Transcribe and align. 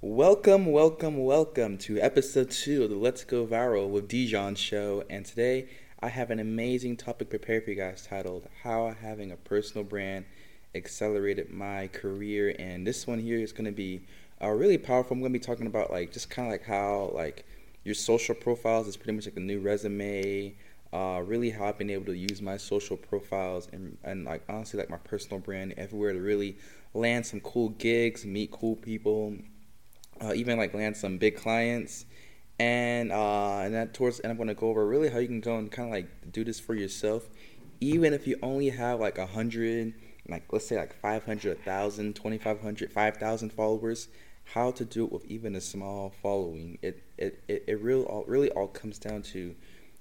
Welcome, 0.00 0.66
welcome, 0.66 1.24
welcome 1.24 1.76
to 1.78 1.98
episode 1.98 2.52
two 2.52 2.84
of 2.84 2.90
the 2.90 2.94
Let's 2.94 3.24
Go 3.24 3.44
Viral 3.44 3.88
with 3.88 4.08
Dejon 4.08 4.56
show. 4.56 5.02
And 5.10 5.26
today 5.26 5.70
I 6.00 6.06
have 6.06 6.30
an 6.30 6.38
amazing 6.38 6.96
topic 6.96 7.30
prepared 7.30 7.64
for 7.64 7.70
you 7.70 7.76
guys 7.76 8.06
titled 8.06 8.46
How 8.62 8.94
Having 9.02 9.32
a 9.32 9.36
Personal 9.36 9.82
Brand 9.82 10.24
Accelerated 10.72 11.50
My 11.50 11.88
Career. 11.88 12.54
And 12.60 12.86
this 12.86 13.08
one 13.08 13.18
here 13.18 13.38
is 13.40 13.50
going 13.50 13.64
to 13.64 13.72
be 13.72 14.02
uh, 14.40 14.50
really 14.50 14.78
powerful. 14.78 15.14
I'm 15.14 15.20
going 15.20 15.32
to 15.32 15.38
be 15.40 15.44
talking 15.44 15.66
about 15.66 15.90
like 15.90 16.12
just 16.12 16.30
kind 16.30 16.46
of 16.46 16.52
like 16.52 16.64
how 16.64 17.10
like 17.12 17.44
your 17.82 17.96
social 17.96 18.36
profiles 18.36 18.86
is 18.86 18.96
pretty 18.96 19.16
much 19.16 19.24
like 19.24 19.36
a 19.36 19.40
new 19.40 19.58
resume. 19.58 20.54
Uh, 20.92 21.20
really 21.26 21.50
how 21.50 21.64
I've 21.64 21.76
been 21.76 21.90
able 21.90 22.06
to 22.06 22.16
use 22.16 22.40
my 22.40 22.56
social 22.56 22.96
profiles 22.96 23.68
and, 23.72 23.98
and 24.04 24.24
like 24.24 24.44
honestly 24.48 24.78
like 24.78 24.90
my 24.90 24.96
personal 24.98 25.40
brand 25.40 25.74
everywhere 25.76 26.12
to 26.12 26.20
really 26.20 26.56
land 26.94 27.26
some 27.26 27.40
cool 27.40 27.70
gigs, 27.70 28.24
meet 28.24 28.52
cool 28.52 28.76
people, 28.76 29.36
uh, 30.22 30.32
even 30.34 30.58
like 30.58 30.74
land 30.74 30.96
some 30.96 31.18
big 31.18 31.36
clients. 31.36 32.06
And 32.60 33.12
uh, 33.12 33.58
and 33.58 33.74
that 33.74 33.94
towards 33.94 34.18
and 34.20 34.32
I'm 34.32 34.38
gonna 34.38 34.54
go 34.54 34.68
over 34.68 34.86
really 34.86 35.10
how 35.10 35.18
you 35.18 35.28
can 35.28 35.40
go 35.40 35.56
and 35.56 35.70
kind 35.70 35.88
of 35.88 35.94
like 35.94 36.32
do 36.32 36.42
this 36.42 36.58
for 36.58 36.74
yourself, 36.74 37.28
even 37.80 38.12
if 38.12 38.26
you 38.26 38.36
only 38.42 38.70
have 38.70 38.98
like 38.98 39.18
a 39.18 39.26
hundred, 39.26 39.94
like 40.28 40.52
let's 40.52 40.66
say 40.66 40.76
like 40.76 40.92
500, 41.00 41.58
1,000, 41.58 42.16
2,500, 42.16 42.92
5,000 42.92 43.52
followers. 43.52 44.08
How 44.54 44.70
to 44.72 44.84
do 44.84 45.04
it 45.04 45.12
with 45.12 45.26
even 45.26 45.54
a 45.54 45.60
small 45.60 46.12
following. 46.22 46.78
It 46.82 47.02
it 47.16 47.42
it, 47.48 47.64
it 47.68 47.80
really 47.80 48.04
all 48.04 48.24
really 48.26 48.50
all 48.50 48.66
comes 48.66 48.98
down 48.98 49.22
to 49.34 49.54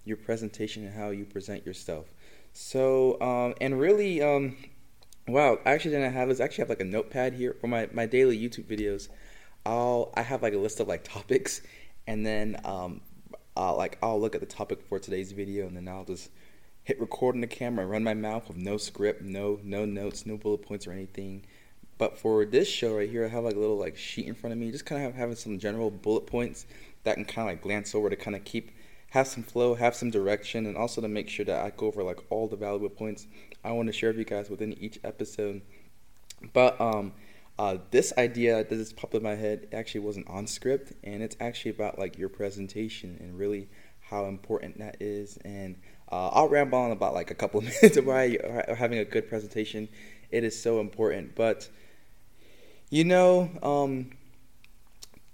your 0.05 0.17
presentation 0.17 0.85
and 0.85 0.95
how 0.95 1.09
you 1.09 1.25
present 1.25 1.65
yourself. 1.65 2.13
So 2.53 3.21
um, 3.21 3.53
and 3.61 3.79
really 3.79 4.21
um, 4.21 4.55
wow, 5.27 5.59
I 5.65 5.71
actually 5.71 5.91
didn't 5.91 6.13
have 6.13 6.29
this. 6.29 6.39
I 6.39 6.45
actually 6.45 6.63
have 6.63 6.69
like 6.69 6.81
a 6.81 6.85
notepad 6.85 7.33
here 7.33 7.53
for 7.59 7.67
my 7.67 7.89
my 7.91 8.05
daily 8.05 8.37
YouTube 8.37 8.65
videos. 8.65 9.09
I'll 9.67 10.13
I 10.15 10.21
have 10.21 10.41
like 10.41 10.53
a 10.53 10.57
list 10.57 10.79
of 10.79 10.87
like 10.87 11.03
topics, 11.03 11.61
and 12.07 12.25
then 12.25 12.59
um, 12.63 13.01
I'll 13.55 13.75
like 13.75 13.97
I'll 14.01 14.19
look 14.19 14.33
at 14.33 14.41
the 14.41 14.47
topic 14.47 14.81
for 14.87 14.97
today's 14.97 15.33
video, 15.33 15.67
and 15.67 15.75
then 15.75 15.89
I'll 15.89 16.05
just 16.05 16.29
hit 16.83 16.99
record 17.01 17.35
on 17.35 17.41
the 17.41 17.47
camera, 17.47 17.85
run 17.85 18.01
my 18.01 18.13
mouth 18.13 18.47
with 18.47 18.55
no 18.55 18.77
script, 18.77 19.21
no 19.21 19.59
no 19.63 19.83
notes, 19.83 20.25
no 20.25 20.37
bullet 20.37 20.59
points 20.59 20.87
or 20.87 20.93
anything. 20.93 21.45
But 21.97 22.17
for 22.17 22.45
this 22.45 22.69
show 22.69 22.95
right 22.95 23.09
here, 23.09 23.25
I 23.25 23.27
have 23.27 23.43
like 23.43 23.55
a 23.55 23.59
little 23.59 23.77
like 23.77 23.97
sheet 23.97 24.27
in 24.27 24.35
front 24.35 24.53
of 24.53 24.57
me, 24.57 24.71
just 24.71 24.85
kind 24.85 25.05
of 25.05 25.15
having 25.15 25.35
some 25.35 25.59
general 25.59 25.91
bullet 25.91 26.27
points 26.27 26.65
that 27.03 27.11
I 27.11 27.15
can 27.15 27.25
kind 27.25 27.49
of 27.49 27.53
like 27.53 27.61
glance 27.61 27.93
over 27.93 28.09
to 28.09 28.15
kind 28.15 28.37
of 28.37 28.45
keep 28.45 28.71
have 29.09 29.27
some 29.27 29.43
flow, 29.43 29.75
have 29.75 29.95
some 29.95 30.11
direction, 30.11 30.65
and 30.65 30.77
also 30.77 31.01
to 31.01 31.09
make 31.09 31.27
sure 31.27 31.43
that 31.45 31.65
I 31.65 31.71
go 31.75 31.87
over 31.87 32.03
like 32.03 32.19
all 32.29 32.47
the 32.47 32.55
valuable 32.55 32.89
points 32.89 33.27
I 33.65 33.71
want 33.73 33.87
to 33.87 33.93
share 33.93 34.11
with 34.11 34.19
you 34.19 34.25
guys 34.25 34.49
within 34.49 34.81
each 34.81 34.97
episode. 35.03 35.61
But 36.53 36.79
um, 36.79 37.11
uh, 37.59 37.77
this 37.91 38.13
idea 38.17 38.63
that 38.63 38.69
just 38.69 38.95
popped 38.95 39.15
in 39.15 39.23
my 39.23 39.35
head 39.35 39.67
actually 39.73 40.01
wasn't 40.01 40.27
on 40.29 40.47
script, 40.47 40.93
and 41.03 41.23
it's 41.23 41.35
actually 41.39 41.71
about 41.71 41.97
like 41.97 42.17
your 42.17 42.29
presentation 42.29 43.17
and 43.19 43.37
really 43.37 43.67
how 43.99 44.25
important 44.25 44.77
that 44.79 44.97
is. 44.99 45.37
And 45.37 45.75
uh, 46.11 46.29
I'll 46.29 46.49
ramble 46.49 46.79
on 46.79 46.91
about 46.91 47.13
like 47.13 47.31
a 47.31 47.35
couple 47.35 47.59
of 47.59 47.65
minutes 47.81 47.97
of 47.97 48.05
why 48.05 48.37
having 48.77 48.99
a 48.99 49.05
good 49.05 49.27
presentation 49.27 49.89
it 50.31 50.43
is 50.43 50.61
so 50.61 50.79
important. 50.79 51.35
But 51.35 51.69
you 52.89 53.03
know, 53.03 53.49
um, 53.61 54.11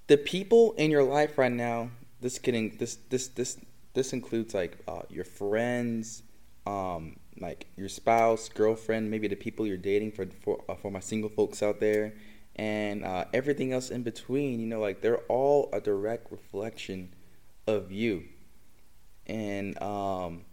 the 0.07 0.17
people 0.17 0.73
in 0.73 0.91
your 0.91 1.03
life 1.03 1.37
right 1.37 1.51
now. 1.51 1.89
This 2.21 2.39
getting 2.39 2.77
this 2.77 2.97
this 3.09 3.27
this 3.27 3.57
this 3.93 4.13
includes 4.13 4.53
like 4.53 4.77
uh, 4.87 5.01
your 5.09 5.25
friends, 5.25 6.23
um, 6.65 7.17
like 7.39 7.67
your 7.75 7.89
spouse, 7.89 8.49
girlfriend, 8.49 9.09
maybe 9.09 9.27
the 9.27 9.35
people 9.35 9.65
you're 9.65 9.77
dating 9.77 10.11
for 10.11 10.27
for 10.41 10.63
uh, 10.69 10.75
for 10.75 10.91
my 10.91 10.99
single 10.99 11.29
folks 11.29 11.63
out 11.63 11.79
there, 11.79 12.13
and 12.55 13.03
uh, 13.03 13.25
everything 13.33 13.73
else 13.73 13.89
in 13.89 14.03
between. 14.03 14.59
You 14.59 14.67
know, 14.67 14.79
like 14.79 15.01
they're 15.01 15.23
all 15.29 15.69
a 15.73 15.81
direct 15.81 16.31
reflection 16.31 17.13
of 17.67 17.91
you, 17.91 18.23
and 19.27 19.81
um, 19.81 20.45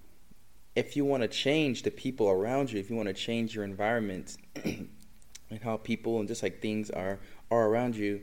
if 0.76 0.96
you 0.96 1.04
want 1.04 1.22
to 1.22 1.28
change 1.28 1.82
the 1.82 1.90
people 1.90 2.28
around 2.28 2.72
you, 2.72 2.80
if 2.80 2.90
you 2.90 2.96
want 2.96 3.08
to 3.08 3.14
change 3.14 3.54
your 3.54 3.64
environment 3.64 4.36
and 4.64 4.88
how 5.62 5.76
people 5.76 6.18
and 6.20 6.28
just 6.28 6.42
like 6.42 6.60
things 6.60 6.90
are 6.90 7.18
are 7.50 7.66
around 7.66 7.96
you, 7.96 8.20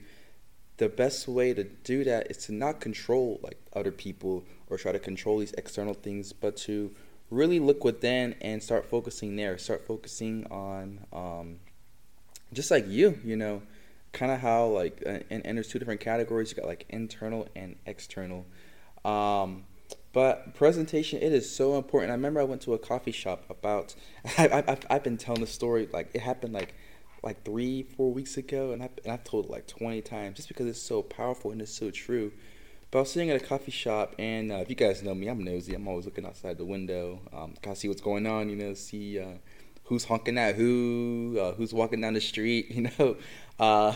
the 0.77 0.89
best 0.89 1.27
way 1.27 1.53
to 1.53 1.63
do 1.63 2.03
that 2.03 2.31
is 2.31 2.37
to 2.37 2.53
not 2.53 2.79
control 2.79 3.39
like 3.43 3.59
other 3.73 3.91
people 3.91 4.45
or 4.69 4.77
try 4.77 4.91
to 4.91 4.99
control 4.99 5.39
these 5.39 5.53
external 5.53 5.93
things, 5.93 6.33
but 6.33 6.55
to 6.55 6.93
really 7.29 7.59
look 7.59 7.83
within 7.83 8.35
and 8.41 8.61
start 8.61 8.89
focusing 8.89 9.35
there. 9.35 9.57
Start 9.57 9.85
focusing 9.85 10.45
on 10.49 11.05
um, 11.11 11.59
just 12.53 12.71
like 12.71 12.87
you, 12.87 13.19
you 13.23 13.35
know, 13.35 13.61
kind 14.13 14.31
of 14.31 14.39
how 14.39 14.65
like 14.67 15.03
uh, 15.05 15.19
and, 15.29 15.45
and 15.45 15.57
there's 15.57 15.67
two 15.67 15.79
different 15.79 16.01
categories. 16.01 16.51
You 16.51 16.57
got 16.57 16.67
like 16.67 16.85
internal 16.89 17.47
and 17.55 17.75
external. 17.85 18.45
Um, 19.03 19.65
but 20.13 20.55
presentation, 20.55 21.21
it 21.21 21.31
is 21.33 21.53
so 21.53 21.77
important. 21.77 22.11
I 22.11 22.15
remember 22.15 22.39
I 22.39 22.45
went 22.45 22.61
to 22.63 22.73
a 22.73 22.79
coffee 22.79 23.11
shop 23.11 23.43
about. 23.49 23.93
I, 24.37 24.63
have 24.65 24.85
I've 24.89 25.03
been 25.03 25.17
telling 25.17 25.41
the 25.41 25.47
story 25.47 25.87
like 25.91 26.09
it 26.13 26.21
happened 26.21 26.53
like 26.53 26.73
like 27.23 27.43
three 27.43 27.83
four 27.83 28.11
weeks 28.11 28.37
ago, 28.37 28.71
and 28.71 28.81
I 28.81 28.89
and 29.03 29.13
I've 29.13 29.23
told 29.23 29.45
it 29.45 29.51
like 29.51 29.67
twenty 29.67 30.01
times 30.01 30.37
just 30.37 30.47
because 30.47 30.67
it's 30.67 30.81
so 30.81 31.01
powerful 31.01 31.51
and 31.51 31.61
it's 31.61 31.73
so 31.73 31.91
true. 31.91 32.31
But 32.89 32.99
I 32.99 33.01
was 33.01 33.11
sitting 33.11 33.29
at 33.29 33.41
a 33.41 33.45
coffee 33.45 33.71
shop, 33.71 34.15
and 34.17 34.51
uh, 34.51 34.57
if 34.57 34.69
you 34.69 34.75
guys 34.75 35.03
know 35.03 35.13
me, 35.13 35.27
I'm 35.27 35.43
nosy. 35.43 35.73
I'm 35.73 35.87
always 35.87 36.05
looking 36.05 36.25
outside 36.25 36.57
the 36.57 36.65
window, 36.65 37.19
um, 37.33 37.53
kind 37.61 37.73
of 37.73 37.77
see 37.77 37.89
what's 37.89 37.99
going 37.99 38.25
on. 38.25 38.49
You 38.49 38.55
know, 38.55 38.73
see 38.75 39.19
uh, 39.19 39.39
who's 39.83 40.05
honking 40.05 40.37
at 40.37 40.55
who, 40.55 41.37
uh, 41.39 41.53
who's 41.53 41.73
walking 41.73 41.99
down 42.01 42.13
the 42.13 42.21
street. 42.21 42.67
You 42.77 42.89
know, 42.97 43.17
uh, 43.59 43.93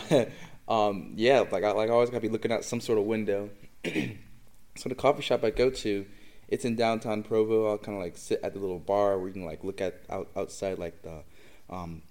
um, 0.68 1.12
yeah, 1.16 1.44
like 1.50 1.64
I 1.64 1.72
like 1.72 1.88
I 1.88 1.92
always 1.92 2.10
gotta 2.10 2.20
be 2.20 2.28
looking 2.28 2.52
out 2.52 2.64
some 2.64 2.80
sort 2.80 2.98
of 2.98 3.04
window. 3.04 3.48
so 3.84 4.88
the 4.88 4.94
coffee 4.94 5.22
shop 5.22 5.42
I 5.42 5.50
go 5.50 5.70
to, 5.70 6.04
it's 6.48 6.66
in 6.66 6.76
downtown 6.76 7.22
Provo. 7.22 7.70
I'll 7.70 7.78
kind 7.78 7.96
of 7.96 8.04
like 8.04 8.18
sit 8.18 8.40
at 8.42 8.52
the 8.52 8.58
little 8.58 8.78
bar 8.78 9.18
where 9.18 9.28
you 9.28 9.32
can 9.32 9.46
like 9.46 9.64
look 9.64 9.80
at 9.80 10.02
out 10.10 10.28
outside 10.36 10.78
like 10.78 11.00
the 11.00 11.22
um, 11.70 12.02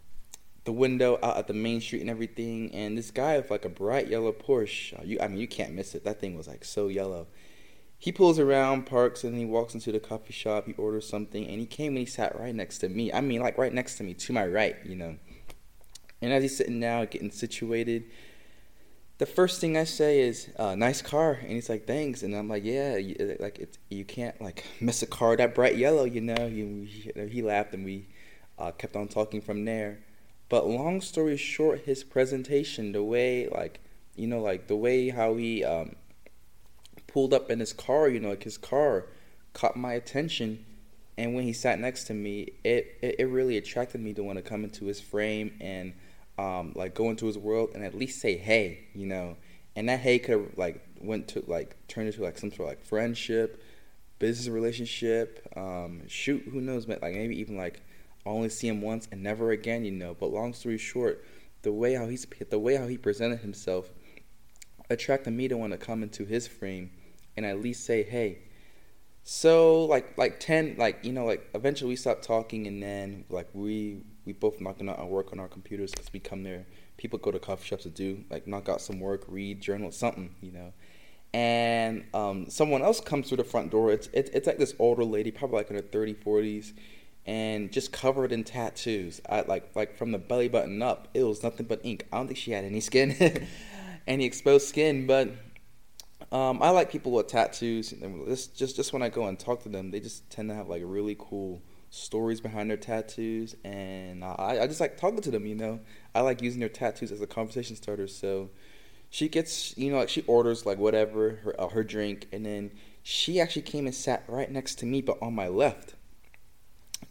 the 0.63 0.71
window 0.71 1.17
out 1.23 1.37
at 1.37 1.47
the 1.47 1.53
main 1.53 1.81
street 1.81 2.01
and 2.01 2.09
everything. 2.09 2.73
And 2.73 2.97
this 2.97 3.11
guy 3.11 3.37
with 3.37 3.51
like 3.51 3.65
a 3.65 3.69
bright 3.69 4.07
yellow 4.07 4.31
Porsche, 4.31 4.99
uh, 4.99 5.03
you 5.03 5.19
I 5.19 5.27
mean 5.27 5.39
you 5.39 5.47
can't 5.47 5.73
miss 5.73 5.95
it. 5.95 6.03
That 6.03 6.19
thing 6.19 6.35
was 6.35 6.47
like 6.47 6.63
so 6.65 6.87
yellow. 6.87 7.27
He 7.97 8.11
pulls 8.11 8.39
around, 8.39 8.87
parks, 8.87 9.23
and 9.23 9.33
then 9.33 9.39
he 9.41 9.45
walks 9.45 9.75
into 9.75 9.91
the 9.91 9.99
coffee 9.99 10.33
shop. 10.33 10.65
He 10.65 10.73
orders 10.73 11.07
something, 11.07 11.45
and 11.45 11.59
he 11.59 11.67
came 11.67 11.89
and 11.89 11.99
he 11.99 12.05
sat 12.07 12.39
right 12.39 12.53
next 12.53 12.79
to 12.79 12.89
me. 12.89 13.13
I 13.13 13.21
mean, 13.21 13.41
like 13.41 13.59
right 13.59 13.71
next 13.71 13.97
to 13.97 14.03
me, 14.03 14.15
to 14.15 14.33
my 14.33 14.47
right, 14.47 14.75
you 14.83 14.95
know. 14.95 15.17
And 16.19 16.33
as 16.33 16.41
he's 16.41 16.57
sitting 16.57 16.79
down, 16.79 17.05
getting 17.07 17.29
situated, 17.29 18.05
the 19.19 19.27
first 19.27 19.61
thing 19.61 19.77
I 19.77 19.83
say 19.83 20.21
is, 20.21 20.49
uh, 20.57 20.73
"Nice 20.73 21.03
car," 21.03 21.37
and 21.41 21.51
he's 21.51 21.69
like, 21.69 21.85
"Thanks," 21.85 22.23
and 22.23 22.35
I'm 22.35 22.49
like, 22.49 22.63
"Yeah, 22.65 22.97
you, 22.97 23.37
like 23.39 23.59
it's 23.59 23.77
you 23.89 24.03
can't 24.03 24.39
like 24.41 24.65
miss 24.81 25.03
a 25.03 25.07
car 25.07 25.37
that 25.37 25.53
bright 25.53 25.77
yellow, 25.77 26.05
you 26.05 26.21
know." 26.21 26.49
He, 26.49 27.11
he 27.29 27.43
laughed, 27.43 27.75
and 27.75 27.85
we 27.85 28.07
uh, 28.57 28.71
kept 28.71 28.95
on 28.95 29.09
talking 29.09 29.41
from 29.41 29.63
there. 29.65 29.99
But 30.51 30.67
long 30.67 30.99
story 30.99 31.37
short, 31.37 31.83
his 31.85 32.03
presentation, 32.03 32.91
the 32.91 33.01
way 33.01 33.47
like 33.47 33.79
you 34.17 34.27
know, 34.27 34.41
like 34.41 34.67
the 34.67 34.75
way 34.75 35.07
how 35.07 35.37
he 35.37 35.63
um, 35.63 35.95
pulled 37.07 37.33
up 37.33 37.49
in 37.49 37.61
his 37.61 37.71
car, 37.71 38.09
you 38.09 38.19
know, 38.19 38.31
like 38.31 38.43
his 38.43 38.57
car 38.57 39.05
caught 39.53 39.77
my 39.77 39.93
attention. 39.93 40.65
And 41.17 41.35
when 41.35 41.45
he 41.45 41.53
sat 41.53 41.79
next 41.79 42.03
to 42.07 42.13
me, 42.13 42.49
it, 42.65 42.97
it, 43.01 43.15
it 43.19 43.25
really 43.27 43.55
attracted 43.55 44.01
me 44.01 44.13
to 44.13 44.23
want 44.23 44.39
to 44.39 44.41
come 44.41 44.65
into 44.65 44.83
his 44.87 44.99
frame 44.99 45.53
and 45.61 45.93
um, 46.37 46.73
like 46.75 46.95
go 46.95 47.09
into 47.09 47.27
his 47.27 47.37
world 47.37 47.69
and 47.73 47.85
at 47.85 47.95
least 47.95 48.19
say 48.19 48.35
hey, 48.35 48.89
you 48.93 49.05
know. 49.05 49.37
And 49.77 49.87
that 49.87 50.01
hey 50.01 50.19
could 50.19 50.31
have 50.31 50.57
like 50.57 50.85
went 50.99 51.29
to 51.29 51.45
like 51.47 51.77
turned 51.87 52.07
into 52.07 52.23
like 52.23 52.37
some 52.37 52.49
sort 52.49 52.67
of 52.67 52.67
like 52.75 52.83
friendship, 52.83 53.63
business 54.19 54.49
relationship. 54.49 55.47
Um, 55.55 56.05
shoot, 56.09 56.43
who 56.51 56.59
knows? 56.59 56.89
Like 56.89 57.01
maybe 57.01 57.39
even 57.39 57.55
like 57.55 57.81
only 58.25 58.49
see 58.49 58.67
him 58.67 58.81
once 58.81 59.07
and 59.11 59.23
never 59.23 59.51
again, 59.51 59.83
you 59.83 59.91
know. 59.91 60.15
But 60.19 60.31
long 60.31 60.53
story 60.53 60.77
short, 60.77 61.25
the 61.63 61.71
way 61.71 61.93
how 61.93 62.07
he's 62.07 62.25
the 62.49 62.59
way 62.59 62.75
how 62.75 62.87
he 62.87 62.97
presented 62.97 63.39
himself 63.39 63.89
attracted 64.89 65.31
me 65.31 65.47
to 65.47 65.57
want 65.57 65.71
to 65.71 65.77
come 65.77 66.03
into 66.03 66.25
his 66.25 66.47
frame 66.47 66.91
and 67.37 67.45
at 67.45 67.61
least 67.61 67.85
say, 67.85 68.03
hey. 68.03 68.39
So 69.23 69.85
like 69.85 70.17
like 70.17 70.39
ten 70.39 70.75
like 70.77 70.99
you 71.03 71.13
know 71.13 71.25
like 71.25 71.47
eventually 71.53 71.89
we 71.89 71.95
stopped 71.95 72.23
talking 72.23 72.65
and 72.65 72.81
then 72.81 73.23
like 73.29 73.47
we 73.53 74.01
we 74.25 74.33
both 74.33 74.59
knocking 74.59 74.89
out 74.89 74.99
our 74.99 75.05
work 75.05 75.31
on 75.31 75.39
our 75.39 75.47
computers 75.47 75.91
because 75.91 76.11
we 76.11 76.19
come 76.19 76.43
there. 76.43 76.65
People 76.97 77.19
go 77.19 77.31
to 77.31 77.39
coffee 77.39 77.65
shops 77.65 77.83
to 77.83 77.89
do 77.89 78.23
like 78.29 78.47
knock 78.47 78.67
out 78.67 78.81
some 78.81 78.99
work, 78.99 79.23
read, 79.27 79.61
journal, 79.61 79.91
something, 79.91 80.35
you 80.41 80.51
know. 80.51 80.73
And 81.33 82.03
um, 82.13 82.49
someone 82.49 82.81
else 82.81 82.99
comes 82.99 83.29
through 83.29 83.37
the 83.37 83.43
front 83.43 83.71
door. 83.71 83.91
It's, 83.91 84.09
it's 84.11 84.29
it's 84.31 84.47
like 84.47 84.57
this 84.57 84.75
older 84.79 85.05
lady, 85.05 85.31
probably 85.31 85.57
like 85.57 85.69
in 85.69 85.75
her 85.75 85.81
30s, 85.81 86.23
40s 86.23 86.73
and 87.25 87.71
just 87.71 87.91
covered 87.91 88.31
in 88.31 88.43
tattoos. 88.43 89.21
I 89.29 89.41
like 89.41 89.75
like 89.75 89.95
from 89.95 90.11
the 90.11 90.17
belly 90.17 90.47
button 90.47 90.81
up, 90.81 91.07
it 91.13 91.23
was 91.23 91.43
nothing 91.43 91.65
but 91.65 91.81
ink. 91.83 92.07
I 92.11 92.17
don't 92.17 92.27
think 92.27 92.37
she 92.37 92.51
had 92.51 92.65
any 92.65 92.79
skin, 92.79 93.47
any 94.07 94.25
exposed 94.25 94.67
skin. 94.67 95.07
But 95.07 95.29
um, 96.31 96.61
I 96.61 96.69
like 96.69 96.91
people 96.91 97.11
with 97.11 97.27
tattoos. 97.27 97.93
Just 98.27 98.57
just 98.57 98.75
just 98.75 98.93
when 98.93 99.01
I 99.01 99.09
go 99.09 99.27
and 99.27 99.37
talk 99.37 99.63
to 99.63 99.69
them, 99.69 99.91
they 99.91 99.99
just 99.99 100.29
tend 100.29 100.49
to 100.49 100.55
have 100.55 100.67
like 100.67 100.81
really 100.85 101.15
cool 101.19 101.61
stories 101.89 102.39
behind 102.39 102.69
their 102.69 102.77
tattoos, 102.77 103.55
and 103.63 104.23
I 104.23 104.59
I 104.61 104.67
just 104.67 104.79
like 104.79 104.97
talking 104.97 105.21
to 105.21 105.31
them. 105.31 105.45
You 105.45 105.55
know, 105.55 105.79
I 106.15 106.21
like 106.21 106.41
using 106.41 106.59
their 106.59 106.69
tattoos 106.69 107.11
as 107.11 107.21
a 107.21 107.27
conversation 107.27 107.75
starter. 107.75 108.07
So 108.07 108.49
she 109.09 109.27
gets 109.27 109.77
you 109.77 109.91
know 109.91 109.97
like 109.97 110.09
she 110.09 110.23
orders 110.23 110.65
like 110.65 110.79
whatever 110.79 111.41
her 111.43 111.61
uh, 111.61 111.67
her 111.67 111.83
drink, 111.83 112.27
and 112.31 112.45
then 112.45 112.71
she 113.03 113.39
actually 113.39 113.63
came 113.63 113.85
and 113.85 113.93
sat 113.95 114.23
right 114.27 114.49
next 114.49 114.75
to 114.75 114.85
me, 114.85 115.01
but 115.01 115.17
on 115.21 115.35
my 115.35 115.47
left. 115.47 115.95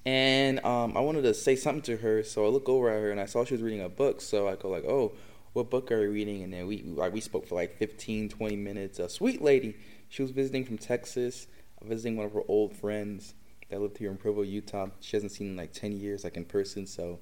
And 0.06 0.64
um, 0.64 0.96
I 0.96 1.00
wanted 1.00 1.22
to 1.22 1.34
say 1.34 1.56
something 1.56 1.82
to 1.82 1.96
her, 1.98 2.22
so 2.22 2.46
I 2.46 2.48
look 2.48 2.69
over 2.69 2.88
at 2.88 3.00
her 3.00 3.10
and 3.10 3.20
I 3.20 3.26
saw 3.26 3.44
she 3.44 3.54
was 3.54 3.62
reading 3.62 3.82
a 3.82 3.88
book. 3.88 4.20
So 4.20 4.48
I 4.48 4.56
go 4.56 4.69
like, 4.69 4.84
"Oh, 4.84 5.12
what 5.52 5.69
book 5.69 5.92
are 5.92 6.02
you 6.02 6.10
reading?" 6.10 6.42
And 6.42 6.52
then 6.52 6.66
we 6.66 6.82
like 6.82 7.12
we 7.12 7.20
spoke 7.20 7.46
for 7.46 7.54
like 7.54 7.76
15, 7.76 8.28
20 8.31 8.56
minutes. 8.56 8.98
A 8.98 9.08
sweet 9.08 9.42
lady. 9.42 9.76
She 10.08 10.22
was 10.22 10.31
visiting 10.31 10.64
from 10.64 10.78
Texas, 10.78 11.46
visiting 11.82 12.16
one 12.16 12.26
of 12.26 12.32
her 12.32 12.42
old 12.48 12.75
friends 12.75 13.34
that 13.69 13.81
lived 13.81 13.98
here 13.98 14.10
in 14.10 14.16
Provo, 14.16 14.42
Utah. 14.42 14.88
She 15.00 15.16
hasn't 15.16 15.32
seen 15.32 15.48
in 15.48 15.56
like 15.56 15.72
ten 15.72 15.93
years, 15.93 16.25
like 16.25 16.36
in 16.36 16.44
person. 16.44 16.86
So 16.86 17.19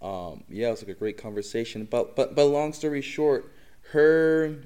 um, 0.00 0.42
yeah, 0.48 0.68
it 0.68 0.70
was 0.72 0.82
like 0.82 0.96
a 0.96 0.98
great 0.98 1.18
conversation. 1.18 1.86
But 1.90 2.16
but 2.16 2.34
but 2.34 2.46
long 2.46 2.72
story 2.72 3.02
short, 3.02 3.52
her 3.92 4.56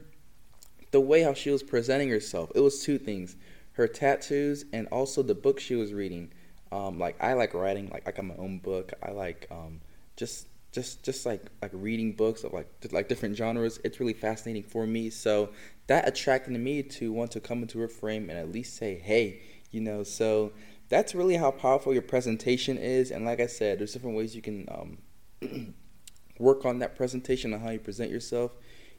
the 0.92 1.00
way 1.00 1.22
how 1.22 1.34
she 1.34 1.50
was 1.50 1.62
presenting 1.62 2.08
herself, 2.10 2.50
it 2.54 2.60
was 2.60 2.82
two 2.82 2.96
things: 2.96 3.36
her 3.72 3.88
tattoos 3.88 4.64
and 4.72 4.86
also 4.88 5.22
the 5.22 5.34
book 5.34 5.58
she 5.58 5.74
was 5.74 5.92
reading 5.92 6.32
um, 6.72 6.98
like 6.98 7.22
I 7.22 7.34
like 7.34 7.54
writing, 7.54 7.88
like 7.92 8.08
I 8.08 8.12
got 8.12 8.24
my 8.24 8.36
own 8.36 8.58
book. 8.58 8.92
I 9.02 9.12
like 9.12 9.46
um, 9.50 9.80
just 10.16 10.48
just 10.72 11.02
just 11.02 11.24
like 11.24 11.42
like 11.62 11.70
reading 11.72 12.12
books 12.12 12.44
of 12.44 12.52
like 12.52 12.68
like 12.90 13.08
different 13.08 13.36
genres. 13.36 13.80
It's 13.84 14.00
really 14.00 14.12
fascinating 14.12 14.64
for 14.64 14.86
me. 14.86 15.10
So 15.10 15.50
that 15.86 16.08
attracted 16.08 16.52
me 16.58 16.82
to 16.82 17.12
want 17.12 17.30
to 17.32 17.40
come 17.40 17.62
into 17.62 17.82
a 17.82 17.88
frame 17.88 18.28
and 18.28 18.38
at 18.38 18.50
least 18.50 18.76
say, 18.76 18.98
hey, 18.98 19.40
you 19.70 19.80
know. 19.80 20.02
So 20.02 20.52
that's 20.88 21.14
really 21.14 21.36
how 21.36 21.50
powerful 21.50 21.92
your 21.92 22.02
presentation 22.02 22.78
is. 22.78 23.10
And 23.10 23.24
like 23.24 23.40
I 23.40 23.46
said, 23.46 23.78
there's 23.78 23.92
different 23.92 24.16
ways 24.16 24.34
you 24.34 24.42
can 24.42 24.68
um, 24.70 25.74
work 26.38 26.64
on 26.64 26.80
that 26.80 26.96
presentation 26.96 27.54
on 27.54 27.60
how 27.60 27.70
you 27.70 27.78
present 27.78 28.10
yourself. 28.10 28.52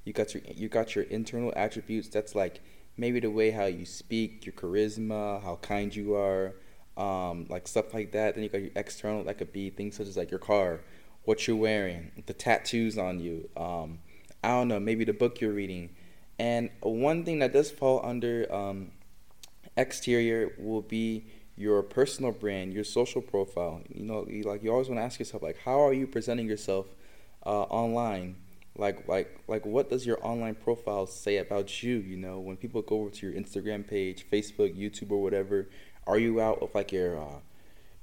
You 0.06 0.14
got 0.14 0.34
your 0.34 0.44
you 0.56 0.70
got 0.70 0.96
your 0.96 1.04
internal 1.06 1.52
attributes. 1.56 2.08
That's 2.08 2.34
like 2.34 2.62
maybe 2.96 3.20
the 3.20 3.30
way 3.30 3.52
how 3.52 3.66
you 3.66 3.86
speak, 3.86 4.46
your 4.46 4.54
charisma, 4.54 5.44
how 5.44 5.58
kind 5.62 5.94
you 5.94 6.16
are 6.16 6.56
um, 6.98 7.46
like 7.50 7.68
stuff 7.68 7.94
like 7.94 8.12
that. 8.12 8.36
Then 8.36 8.44
you 8.44 8.50
got 8.50 8.62
your 8.62 8.72
external, 8.76 9.24
that 9.26 9.38
could 9.38 9.54
be 9.54 9.70
things 9.70 9.96
such 9.96 10.08
as 10.08 10.18
like 10.18 10.32
your 10.32 10.40
car, 10.40 10.82
what 11.24 11.48
you're 11.48 11.56
wearing, 11.56 12.12
the 12.26 12.34
tattoos 12.34 12.98
on 12.98 13.20
you. 13.20 13.50
Um, 13.56 14.00
I 14.44 14.50
don't 14.50 14.68
know, 14.68 14.80
maybe 14.80 15.06
the 15.06 15.14
book 15.14 15.40
you're 15.40 15.54
reading. 15.54 15.96
And 16.40 16.70
one 16.82 17.24
thing 17.26 17.40
that 17.40 17.54
does 17.54 17.72
fall 17.72 18.06
under 18.06 18.52
um, 18.54 18.92
exterior 19.76 20.54
will 20.58 20.82
be 20.82 21.26
your 21.56 21.82
personal 21.82 22.32
brand, 22.32 22.74
your 22.74 22.84
social 22.84 23.22
profile. 23.22 23.82
You 23.90 24.06
know, 24.06 24.28
you, 24.30 24.44
like 24.44 24.64
you 24.64 24.72
always 24.72 24.90
want 24.90 25.00
to 25.00 25.04
ask 25.04 25.20
yourself, 25.20 25.42
like, 25.42 25.58
how 25.66 25.86
are 25.86 25.94
you 25.94 26.06
presenting 26.06 26.48
yourself 26.48 26.86
uh, 27.46 27.64
online? 27.64 28.36
Like, 28.78 29.08
like, 29.08 29.40
like, 29.48 29.66
what 29.66 29.90
does 29.90 30.06
your 30.06 30.24
online 30.26 30.54
profile 30.54 31.08
say 31.08 31.38
about 31.38 31.82
you? 31.82 31.96
You 31.96 32.16
know, 32.16 32.40
when 32.40 32.58
people 32.58 32.84
go 32.84 33.02
over 33.02 33.10
to 33.10 33.28
your 33.28 33.36
Instagram 33.36 33.88
page, 33.88 34.28
Facebook, 34.32 34.78
YouTube, 34.78 35.10
or 35.10 35.22
whatever, 35.24 35.68
are 36.08 36.18
you 36.18 36.42
out 36.42 36.62
with 36.62 36.74
like 36.74 36.92
your 36.92 37.20
uh, 37.20 37.40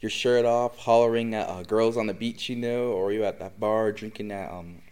your 0.00 0.10
shirt 0.10 0.44
off, 0.44 0.78
hollering 0.78 1.34
at 1.34 1.48
uh, 1.48 1.62
girls 1.62 1.96
on 1.96 2.06
the 2.06 2.14
beach, 2.14 2.48
you 2.48 2.56
know, 2.56 2.92
or 2.92 3.06
are 3.06 3.12
you 3.12 3.24
at 3.24 3.38
that 3.38 3.58
bar 3.58 3.90
drinking 3.92 4.28
that 4.28 4.50
um 4.52 4.82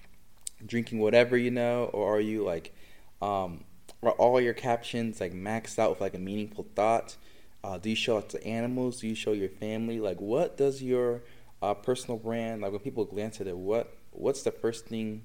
drinking 0.64 0.98
whatever, 0.98 1.36
you 1.36 1.50
know, 1.50 1.90
or 1.92 2.16
are 2.16 2.20
you 2.20 2.44
like 2.44 2.74
um 3.20 3.64
are 4.02 4.12
all 4.12 4.40
your 4.40 4.54
captions 4.54 5.20
like 5.20 5.32
maxed 5.32 5.78
out 5.78 5.90
with 5.90 6.00
like 6.00 6.14
a 6.14 6.18
meaningful 6.18 6.66
thought? 6.74 7.16
Uh, 7.62 7.78
do 7.78 7.90
you 7.90 7.96
show 7.96 8.18
it 8.18 8.28
to 8.30 8.44
animals? 8.44 9.00
Do 9.00 9.06
you 9.06 9.14
show 9.14 9.32
your 9.32 9.48
family? 9.48 10.00
Like, 10.00 10.20
what 10.20 10.56
does 10.56 10.82
your 10.82 11.22
uh, 11.62 11.74
personal 11.74 12.18
brand 12.18 12.62
like 12.62 12.72
when 12.72 12.80
people 12.80 13.04
glance 13.04 13.40
at 13.40 13.46
it? 13.46 13.56
What 13.56 13.96
what's 14.10 14.42
the 14.42 14.50
first 14.50 14.86
thing 14.86 15.24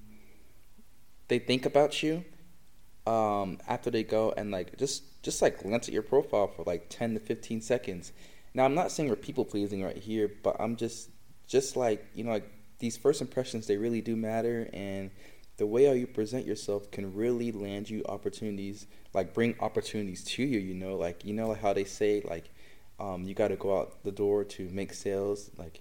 they 1.28 1.38
think 1.38 1.66
about 1.66 2.02
you 2.02 2.24
um, 3.08 3.58
after 3.66 3.90
they 3.90 4.02
go 4.04 4.34
and 4.36 4.50
like 4.50 4.76
just 4.76 5.02
just 5.22 5.40
like 5.40 5.62
glance 5.62 5.88
at 5.88 5.94
your 5.94 6.02
profile 6.02 6.46
for 6.46 6.62
like 6.64 6.88
10 6.90 7.14
to 7.14 7.20
15 7.20 7.62
seconds. 7.62 8.12
Now, 8.52 8.64
I'm 8.64 8.74
not 8.74 8.92
saying 8.92 9.08
we're 9.08 9.16
people 9.16 9.44
pleasing 9.44 9.82
right 9.82 9.96
here, 9.96 10.30
but 10.42 10.56
I'm 10.60 10.76
just 10.76 11.08
just 11.46 11.74
like, 11.74 12.04
you 12.14 12.24
know, 12.24 12.32
like 12.32 12.50
these 12.78 12.98
first 12.98 13.22
impressions 13.22 13.66
they 13.66 13.78
really 13.78 14.02
do 14.02 14.14
matter 14.14 14.68
and 14.72 15.10
the 15.56 15.66
way 15.66 15.86
how 15.86 15.92
you 15.92 16.06
present 16.06 16.46
yourself 16.46 16.90
can 16.90 17.14
really 17.14 17.50
land 17.50 17.90
you 17.90 18.04
opportunities, 18.08 18.86
like 19.14 19.34
bring 19.34 19.56
opportunities 19.58 20.22
to 20.22 20.44
you, 20.44 20.58
you 20.60 20.74
know, 20.74 20.96
like 20.96 21.24
you 21.24 21.32
know 21.32 21.54
how 21.54 21.72
they 21.72 21.84
say 21.84 22.22
like 22.28 22.50
um, 23.00 23.24
you 23.24 23.34
got 23.34 23.48
to 23.48 23.56
go 23.56 23.78
out 23.78 24.04
the 24.04 24.12
door 24.12 24.44
to 24.44 24.68
make 24.68 24.92
sales, 24.92 25.50
like 25.56 25.80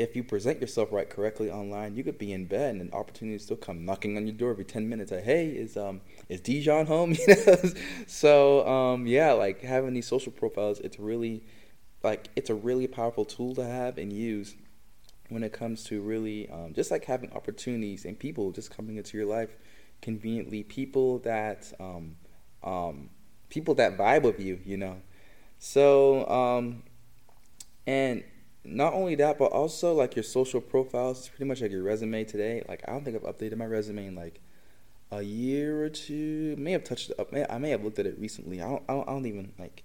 if 0.00 0.16
you 0.16 0.24
present 0.24 0.60
yourself 0.60 0.92
right 0.92 1.08
correctly 1.08 1.50
online, 1.50 1.94
you 1.94 2.02
could 2.02 2.18
be 2.18 2.32
in 2.32 2.46
bed 2.46 2.72
and 2.72 2.80
an 2.80 2.90
opportunity 2.92 3.38
still 3.38 3.56
come 3.56 3.84
knocking 3.84 4.16
on 4.16 4.26
your 4.26 4.34
door 4.34 4.50
every 4.50 4.64
ten 4.64 4.88
minutes. 4.88 5.12
Like, 5.12 5.24
hey, 5.24 5.48
is 5.48 5.76
um 5.76 6.00
is 6.28 6.40
Dejon 6.40 6.86
home? 6.86 7.14
You 7.28 7.34
know, 7.46 7.56
so 8.06 8.66
um 8.66 9.06
yeah, 9.06 9.32
like 9.32 9.62
having 9.62 9.94
these 9.94 10.06
social 10.06 10.32
profiles, 10.32 10.80
it's 10.80 10.98
really 10.98 11.44
like 12.02 12.28
it's 12.36 12.50
a 12.50 12.54
really 12.54 12.86
powerful 12.86 13.24
tool 13.24 13.54
to 13.56 13.64
have 13.64 13.98
and 13.98 14.12
use 14.12 14.54
when 15.28 15.42
it 15.44 15.52
comes 15.52 15.84
to 15.84 16.00
really 16.00 16.48
um, 16.50 16.72
just 16.74 16.90
like 16.90 17.04
having 17.04 17.32
opportunities 17.32 18.04
and 18.04 18.18
people 18.18 18.50
just 18.50 18.70
coming 18.74 18.96
into 18.96 19.16
your 19.16 19.26
life 19.26 19.56
conveniently. 20.02 20.62
People 20.64 21.18
that 21.20 21.72
um 21.78 22.16
um 22.62 23.10
people 23.50 23.74
that 23.74 23.98
vibe 23.98 24.22
with 24.22 24.40
you, 24.40 24.58
you 24.64 24.76
know. 24.76 24.96
So 25.58 26.28
um 26.28 26.82
and 27.86 28.24
not 28.64 28.92
only 28.92 29.14
that, 29.16 29.38
but 29.38 29.46
also 29.46 29.94
like 29.94 30.16
your 30.16 30.22
social 30.22 30.60
profiles. 30.60 31.20
It's 31.20 31.28
pretty 31.28 31.44
much 31.44 31.62
like 31.62 31.70
your 31.70 31.82
resume 31.82 32.24
today. 32.24 32.62
Like 32.68 32.82
I 32.86 32.92
don't 32.92 33.04
think 33.04 33.16
I've 33.16 33.34
updated 33.34 33.56
my 33.56 33.66
resume 33.66 34.06
in 34.06 34.14
like 34.14 34.40
a 35.10 35.22
year 35.22 35.84
or 35.84 35.88
two. 35.88 36.54
May 36.58 36.72
have 36.72 36.84
touched 36.84 37.10
up. 37.18 37.32
I 37.34 37.58
may 37.58 37.70
have 37.70 37.82
looked 37.82 37.98
at 37.98 38.06
it 38.06 38.18
recently. 38.18 38.60
I 38.60 38.68
don't. 38.68 38.82
I 38.88 38.94
don't, 38.94 39.08
I 39.08 39.12
don't 39.12 39.26
even 39.26 39.52
like. 39.58 39.82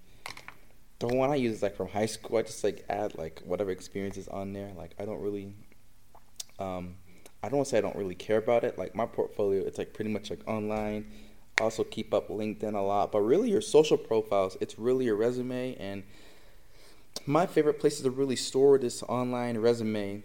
The 0.98 1.08
one 1.08 1.30
I 1.30 1.34
use 1.34 1.56
is 1.56 1.62
like 1.62 1.76
from 1.76 1.88
high 1.88 2.06
school. 2.06 2.38
I 2.38 2.42
just 2.42 2.62
like 2.64 2.84
add 2.88 3.16
like 3.16 3.42
whatever 3.44 3.70
experiences 3.70 4.28
on 4.28 4.52
there. 4.52 4.72
Like 4.76 4.94
I 4.98 5.04
don't 5.04 5.20
really. 5.20 5.54
Um, 6.58 6.96
I 7.42 7.48
don't 7.48 7.58
want 7.58 7.66
to 7.66 7.70
say 7.70 7.78
I 7.78 7.82
don't 7.82 7.96
really 7.96 8.14
care 8.14 8.38
about 8.38 8.64
it. 8.64 8.78
Like 8.78 8.94
my 8.94 9.06
portfolio, 9.06 9.62
it's 9.62 9.78
like 9.78 9.94
pretty 9.94 10.10
much 10.10 10.30
like 10.30 10.40
online. 10.46 11.06
Also 11.60 11.84
keep 11.84 12.12
up 12.12 12.28
LinkedIn 12.28 12.74
a 12.74 12.80
lot, 12.80 13.12
but 13.12 13.20
really 13.20 13.50
your 13.50 13.62
social 13.62 13.96
profiles, 13.96 14.58
it's 14.60 14.78
really 14.78 15.06
your 15.06 15.16
resume 15.16 15.74
and 15.76 16.02
my 17.24 17.46
favorite 17.46 17.78
places 17.78 18.02
to 18.02 18.10
really 18.10 18.36
store 18.36 18.78
this 18.78 19.02
online 19.02 19.58
resume 19.58 20.22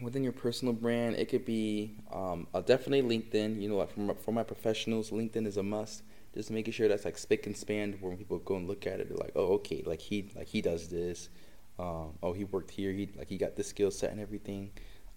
within 0.00 0.22
your 0.22 0.32
personal 0.32 0.74
brand. 0.74 1.16
It 1.16 1.28
could 1.28 1.44
be 1.44 1.96
um, 2.12 2.46
definitely 2.66 3.02
LinkedIn. 3.02 3.60
You 3.60 3.68
know, 3.68 3.86
for 3.86 4.00
my, 4.00 4.14
for 4.14 4.32
my 4.32 4.42
professionals, 4.42 5.10
LinkedIn 5.10 5.46
is 5.46 5.56
a 5.56 5.62
must. 5.62 6.02
Just 6.34 6.50
making 6.50 6.72
sure 6.72 6.88
that's 6.88 7.04
like 7.04 7.18
spick 7.18 7.46
and 7.46 7.56
span 7.56 7.96
when 8.00 8.16
people 8.16 8.38
go 8.38 8.56
and 8.56 8.68
look 8.68 8.86
at 8.86 9.00
it. 9.00 9.08
They're 9.08 9.18
like, 9.18 9.32
oh, 9.34 9.54
okay, 9.54 9.82
like 9.86 10.00
he 10.00 10.30
like 10.36 10.46
he 10.46 10.60
does 10.60 10.88
this. 10.88 11.30
Um, 11.78 12.18
oh, 12.22 12.32
he 12.32 12.44
worked 12.44 12.70
here. 12.70 12.92
He 12.92 13.08
like 13.16 13.28
he 13.28 13.38
got 13.38 13.56
this 13.56 13.68
skill 13.68 13.90
set 13.90 14.10
and 14.10 14.20
everything. 14.20 14.70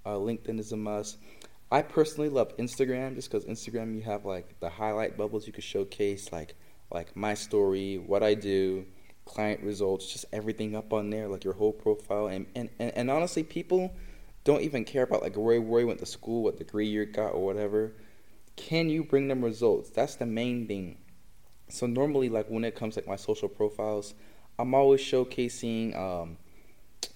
Uh, 0.05 0.11
LinkedIn 0.11 0.59
is 0.59 0.71
a 0.71 0.77
must. 0.77 1.17
I 1.71 1.81
personally 1.81 2.29
love 2.29 2.55
Instagram 2.57 3.15
just 3.15 3.31
because 3.31 3.45
Instagram 3.45 3.95
you 3.95 4.01
have 4.01 4.25
like 4.25 4.59
the 4.59 4.69
highlight 4.69 5.17
bubbles 5.17 5.47
you 5.47 5.53
could 5.53 5.63
showcase 5.63 6.31
like 6.31 6.55
like 6.91 7.15
my 7.15 7.33
story, 7.33 7.97
what 7.97 8.23
I 8.23 8.33
do 8.33 8.85
client 9.31 9.61
results, 9.61 10.11
just 10.11 10.25
everything 10.33 10.75
up 10.75 10.91
on 10.91 11.09
there, 11.09 11.27
like 11.27 11.43
your 11.43 11.53
whole 11.53 11.71
profile. 11.71 12.27
And, 12.27 12.45
and, 12.55 12.69
and, 12.79 12.91
and 12.95 13.11
honestly, 13.11 13.43
people 13.43 13.93
don't 14.43 14.61
even 14.61 14.83
care 14.83 15.03
about 15.03 15.21
like 15.21 15.35
where, 15.35 15.61
where 15.61 15.81
you 15.81 15.87
went 15.87 15.99
to 15.99 16.05
school, 16.05 16.43
what 16.43 16.57
degree 16.57 16.87
you 16.87 17.05
got, 17.05 17.29
or 17.29 17.45
whatever. 17.45 17.93
Can 18.55 18.89
you 18.89 19.03
bring 19.03 19.27
them 19.27 19.43
results? 19.43 19.89
That's 19.89 20.15
the 20.15 20.25
main 20.25 20.67
thing. 20.67 20.97
So 21.69 21.87
normally, 21.87 22.29
like 22.29 22.47
when 22.47 22.65
it 22.65 22.75
comes 22.75 22.95
like 22.95 23.07
my 23.07 23.15
social 23.15 23.47
profiles, 23.47 24.13
I'm 24.59 24.73
always 24.73 24.99
showcasing 24.99 25.97
um, 25.97 26.37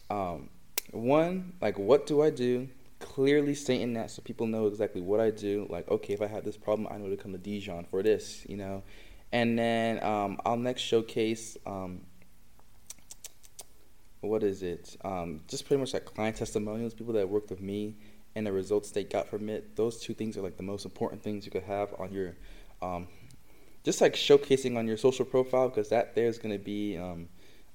um, 0.10 0.50
one 0.92 1.54
like 1.62 1.78
what 1.78 2.08
do 2.08 2.22
I 2.22 2.30
do, 2.30 2.70
clearly 3.00 3.54
stating 3.54 3.94
that 3.94 4.12
so 4.12 4.22
people 4.22 4.48
know 4.48 4.68
exactly 4.68 5.02
what 5.02 5.20
I 5.20 5.32
do. 5.32 5.68
Like 5.70 5.90
okay, 5.90 6.14
if 6.14 6.22
I 6.22 6.28
have 6.28 6.46
this 6.46 6.58
problem, 6.58 6.88
I 6.90 6.98
know 6.98 7.10
to 7.10 7.18
come 7.18 7.34
to 7.34 7.38
Dejon 7.38 7.88
for 7.88 8.02
this, 8.02 8.46
you 8.48 8.58
know. 8.58 8.84
And 9.36 9.60
then 9.60 10.02
um, 10.02 10.40
I'll 10.46 10.56
next 10.56 10.82
showcase 10.82 11.58
um, 11.66 12.04
what 14.22 14.44
is 14.44 14.64
it? 14.64 14.96
Um, 15.04 15.42
just 15.50 15.68
pretty 15.68 15.82
much 15.82 15.94
like 15.94 16.06
client 16.06 16.38
testimonials, 16.38 16.94
people 16.94 17.12
that 17.16 17.28
worked 17.28 17.50
with 17.50 17.60
me 17.60 17.98
and 18.34 18.48
the 18.48 18.54
results 18.54 18.92
they 18.92 19.04
got 19.04 19.28
from 19.28 19.50
it. 19.50 19.76
Those 19.76 20.00
two 20.00 20.14
things 20.14 20.38
are 20.38 20.42
like 20.42 20.56
the 20.56 20.64
most 20.64 20.86
important 20.86 21.22
things 21.22 21.44
you 21.46 21.52
could 21.52 21.64
have 21.64 21.94
on 22.00 22.14
your, 22.14 22.38
um, 22.82 23.10
just 23.84 24.00
like 24.00 24.14
showcasing 24.14 24.78
on 24.78 24.88
your 24.88 24.96
social 24.96 25.26
profile 25.26 25.68
because 25.68 25.90
that 25.90 26.16
there 26.16 26.28
is 26.28 26.38
gonna 26.38 26.58
be, 26.58 26.96
um, 26.96 27.28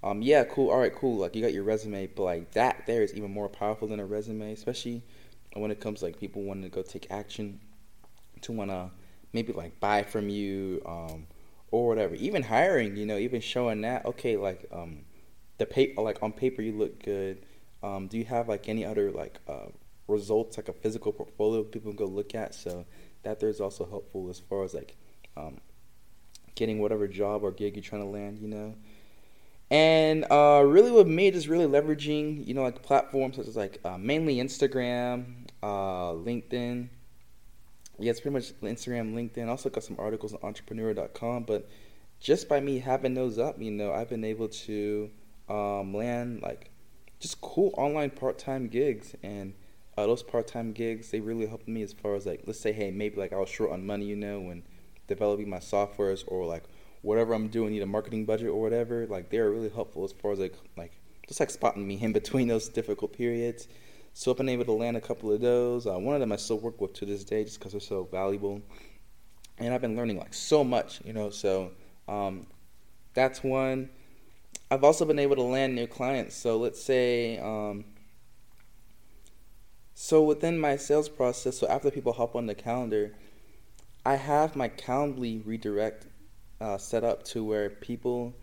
um, 0.02 0.22
yeah, 0.22 0.44
cool, 0.44 0.70
all 0.70 0.78
right, 0.78 0.94
cool. 0.94 1.18
Like 1.18 1.36
you 1.36 1.42
got 1.42 1.52
your 1.52 1.64
resume, 1.64 2.06
but 2.06 2.22
like 2.22 2.52
that 2.52 2.86
there 2.86 3.02
is 3.02 3.12
even 3.12 3.30
more 3.30 3.50
powerful 3.50 3.86
than 3.86 4.00
a 4.00 4.06
resume, 4.06 4.54
especially 4.54 5.02
when 5.52 5.70
it 5.70 5.78
comes 5.78 6.02
like 6.02 6.18
people 6.18 6.42
wanting 6.42 6.62
to 6.62 6.70
go 6.70 6.80
take 6.80 7.10
action, 7.10 7.60
to 8.40 8.50
wanna 8.50 8.90
maybe 9.34 9.52
like 9.52 9.78
buy 9.78 10.04
from 10.04 10.30
you. 10.30 10.80
Um, 10.86 11.26
or 11.70 11.88
whatever. 11.88 12.14
Even 12.14 12.42
hiring, 12.42 12.96
you 12.96 13.06
know, 13.06 13.16
even 13.16 13.40
showing 13.40 13.80
that, 13.82 14.04
okay, 14.06 14.36
like 14.36 14.66
um, 14.72 15.04
the 15.58 15.66
paper, 15.66 16.02
like 16.02 16.22
on 16.22 16.32
paper, 16.32 16.62
you 16.62 16.72
look 16.72 17.02
good. 17.02 17.44
Um, 17.82 18.08
do 18.08 18.18
you 18.18 18.24
have 18.24 18.48
like 18.48 18.68
any 18.68 18.84
other 18.84 19.10
like 19.10 19.38
uh, 19.48 19.66
results, 20.08 20.56
like 20.56 20.68
a 20.68 20.72
physical 20.72 21.12
portfolio 21.12 21.62
people 21.62 21.92
can 21.92 21.96
go 21.96 22.06
look 22.06 22.34
at? 22.34 22.54
So 22.54 22.86
that 23.22 23.40
there's 23.40 23.60
also 23.60 23.86
helpful 23.86 24.28
as 24.30 24.38
far 24.38 24.64
as 24.64 24.74
like 24.74 24.96
um, 25.36 25.60
getting 26.54 26.80
whatever 26.80 27.08
job 27.08 27.42
or 27.42 27.52
gig 27.52 27.76
you're 27.76 27.82
trying 27.82 28.02
to 28.02 28.08
land, 28.08 28.38
you 28.38 28.48
know. 28.48 28.74
And 29.70 30.26
uh, 30.30 30.64
really, 30.66 30.90
with 30.90 31.06
me, 31.06 31.30
just 31.30 31.46
really 31.46 31.66
leveraging, 31.66 32.44
you 32.44 32.54
know, 32.54 32.62
like 32.62 32.82
platforms 32.82 33.36
such 33.36 33.46
as 33.46 33.56
like 33.56 33.78
uh, 33.84 33.96
mainly 33.96 34.36
Instagram, 34.36 35.46
uh, 35.62 36.12
LinkedIn. 36.12 36.88
Yeah, 38.00 38.10
it's 38.10 38.20
pretty 38.20 38.34
much 38.34 38.52
Instagram, 38.60 39.14
LinkedIn. 39.14 39.48
Also 39.48 39.70
got 39.70 39.84
some 39.84 39.96
articles 39.98 40.34
on 40.34 40.40
entrepreneur.com, 40.42 41.44
but 41.44 41.68
just 42.18 42.48
by 42.48 42.60
me 42.60 42.78
having 42.78 43.14
those 43.14 43.38
up, 43.38 43.60
you 43.60 43.70
know, 43.70 43.92
I've 43.92 44.08
been 44.08 44.24
able 44.24 44.48
to 44.48 45.10
um, 45.50 45.92
land 45.92 46.42
like 46.42 46.70
just 47.18 47.40
cool 47.40 47.74
online 47.76 48.10
part-time 48.10 48.68
gigs 48.68 49.14
and 49.22 49.52
uh, 49.98 50.06
those 50.06 50.22
part-time 50.22 50.72
gigs 50.72 51.10
they 51.10 51.20
really 51.20 51.46
helped 51.46 51.68
me 51.68 51.82
as 51.82 51.92
far 51.92 52.14
as 52.14 52.24
like 52.24 52.42
let's 52.46 52.60
say 52.60 52.72
hey 52.72 52.90
maybe 52.90 53.16
like 53.16 53.32
I 53.32 53.36
was 53.36 53.48
short 53.48 53.72
on 53.72 53.84
money 53.84 54.06
you 54.06 54.16
know 54.16 54.40
when 54.40 54.62
developing 55.08 55.50
my 55.50 55.58
softwares 55.58 56.24
or 56.26 56.46
like 56.46 56.64
whatever 57.02 57.34
I'm 57.34 57.48
doing 57.48 57.72
need 57.72 57.82
a 57.82 57.86
marketing 57.86 58.24
budget 58.24 58.48
or 58.48 58.60
whatever 58.60 59.06
like 59.06 59.28
they're 59.28 59.50
really 59.50 59.68
helpful 59.68 60.04
as 60.04 60.12
far 60.12 60.32
as 60.32 60.38
like 60.38 60.54
like 60.76 60.92
just 61.26 61.40
like 61.40 61.50
spotting 61.50 61.86
me 61.86 62.00
in 62.00 62.12
between 62.12 62.48
those 62.48 62.68
difficult 62.68 63.12
periods 63.12 63.66
so 64.12 64.30
I've 64.30 64.36
been 64.36 64.48
able 64.48 64.64
to 64.66 64.72
land 64.72 64.96
a 64.96 65.00
couple 65.00 65.32
of 65.32 65.40
those. 65.40 65.86
Uh, 65.86 65.98
one 65.98 66.14
of 66.14 66.20
them 66.20 66.32
I 66.32 66.36
still 66.36 66.58
work 66.58 66.80
with 66.80 66.92
to 66.94 67.06
this 67.06 67.24
day 67.24 67.44
just 67.44 67.58
because 67.58 67.72
they're 67.72 67.80
so 67.80 68.04
valuable. 68.10 68.60
And 69.58 69.74
I've 69.74 69.80
been 69.80 69.96
learning 69.96 70.18
like 70.18 70.34
so 70.34 70.64
much 70.64 71.00
you 71.04 71.12
know 71.12 71.30
so 71.30 71.72
um, 72.08 72.46
that's 73.14 73.42
one. 73.42 73.90
I've 74.70 74.84
also 74.84 75.04
been 75.04 75.18
able 75.18 75.36
to 75.36 75.42
land 75.42 75.74
new 75.74 75.86
clients. 75.86 76.36
So 76.36 76.56
let's 76.56 76.82
say, 76.82 77.38
um, 77.38 77.84
so 79.94 80.22
within 80.22 80.58
my 80.58 80.76
sales 80.76 81.08
process, 81.08 81.58
so 81.58 81.66
after 81.68 81.90
people 81.90 82.12
hop 82.12 82.36
on 82.36 82.46
the 82.46 82.54
calendar, 82.54 83.14
I 84.04 84.14
have 84.14 84.56
my 84.56 84.68
Calendly 84.68 85.44
redirect 85.44 86.06
uh, 86.60 86.78
set 86.78 87.04
up 87.04 87.22
to 87.24 87.44
where 87.44 87.68
people 87.68 88.34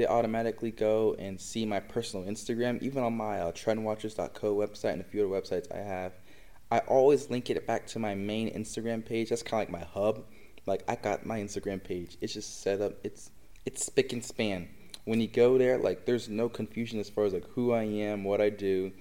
they 0.00 0.06
automatically 0.06 0.70
go 0.70 1.14
and 1.18 1.40
see 1.40 1.64
my 1.64 1.80
personal 1.80 2.26
Instagram, 2.26 2.82
even 2.82 3.02
on 3.02 3.16
my 3.16 3.40
uh, 3.40 3.52
trendwatchers.co 3.52 4.54
website 4.54 4.92
and 4.92 5.00
a 5.00 5.04
few 5.04 5.24
other 5.24 5.40
websites 5.40 5.72
I 5.74 5.78
have. 5.78 6.12
I 6.70 6.78
always 6.80 7.30
link 7.30 7.50
it 7.50 7.66
back 7.66 7.86
to 7.88 7.98
my 7.98 8.14
main 8.14 8.52
Instagram 8.52 9.04
page. 9.04 9.30
That's 9.30 9.42
kind 9.42 9.62
of 9.62 9.72
like 9.72 9.80
my 9.80 9.86
hub. 9.86 10.24
Like 10.66 10.84
I 10.88 10.96
got 10.96 11.26
my 11.26 11.40
Instagram 11.40 11.82
page. 11.82 12.16
It's 12.20 12.32
just 12.32 12.62
set 12.62 12.80
up. 12.80 12.94
It's 13.04 13.30
it's 13.66 13.84
spick 13.84 14.12
and 14.12 14.24
span 14.24 14.68
when 15.04 15.20
you 15.20 15.26
go 15.26 15.58
there, 15.58 15.78
like 15.78 16.04
there's 16.04 16.28
no 16.28 16.48
confusion 16.48 17.00
as 17.00 17.08
far 17.10 17.24
as 17.24 17.32
like 17.32 17.48
who 17.54 17.72
I 17.72 17.82
am, 17.82 18.24
what 18.24 18.40
I 18.40 18.50
do, 18.50 18.92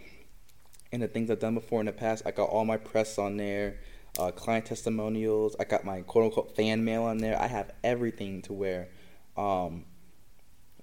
and 0.91 1.01
the 1.01 1.07
things 1.07 1.29
I've 1.29 1.39
done 1.39 1.55
before 1.55 1.79
in 1.79 1.85
the 1.85 1.91
past. 1.91 2.23
I 2.25 2.31
got 2.31 2.49
all 2.49 2.65
my 2.65 2.77
press 2.77 3.17
on 3.17 3.37
there, 3.37 3.79
uh, 4.17 4.31
client 4.31 4.65
testimonials. 4.65 5.55
I 5.59 5.65
got 5.65 5.85
my 5.85 6.01
quote 6.01 6.25
unquote 6.25 6.55
fan 6.55 6.83
mail 6.83 7.03
on 7.03 7.17
there. 7.17 7.39
I 7.39 7.47
have 7.47 7.71
everything 7.83 8.41
to 8.43 8.53
where, 8.53 8.89
um, 9.37 9.85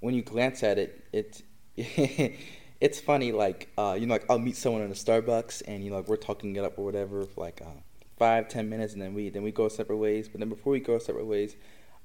when 0.01 0.15
you 0.15 0.23
glance 0.23 0.63
at 0.63 0.79
it, 0.79 1.05
it 1.13 1.43
it's 2.81 3.01
funny. 3.01 3.33
Like 3.33 3.69
uh, 3.77 3.97
you 3.99 4.07
know, 4.07 4.15
like 4.15 4.27
I'll 4.31 4.39
meet 4.39 4.57
someone 4.57 4.83
in 4.83 4.91
a 4.91 4.95
Starbucks, 4.95 5.63
and 5.67 5.85
you 5.85 5.91
know, 5.91 5.97
like 5.97 6.09
we're 6.09 6.17
talking 6.17 6.55
it 6.57 6.65
up 6.65 6.79
or 6.79 6.85
whatever 6.85 7.25
for 7.25 7.41
like 7.41 7.61
uh, 7.63 7.81
five, 8.19 8.49
ten 8.49 8.69
minutes, 8.69 8.93
and 8.93 9.03
then 9.03 9.15
we 9.15 9.29
then 9.29 9.43
we 9.43 9.53
go 9.53 9.69
separate 9.69 9.97
ways. 9.97 10.29
But 10.29 10.41
then 10.41 10.49
before 10.49 10.73
we 10.73 10.81
go 10.81 10.99
separate 10.99 11.27
ways, 11.27 11.57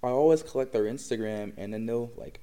I 0.04 0.08
always 0.08 0.44
collect 0.44 0.74
their 0.74 0.84
Instagram, 0.84 1.54
and 1.58 1.74
then 1.74 1.86
they'll 1.86 2.12
like 2.18 2.40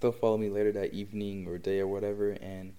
they'll 0.00 0.12
follow 0.12 0.36
me 0.36 0.50
later 0.50 0.72
that 0.72 0.92
evening 0.92 1.46
or 1.46 1.58
day 1.58 1.80
or 1.80 1.86
whatever, 1.86 2.30
and 2.30 2.74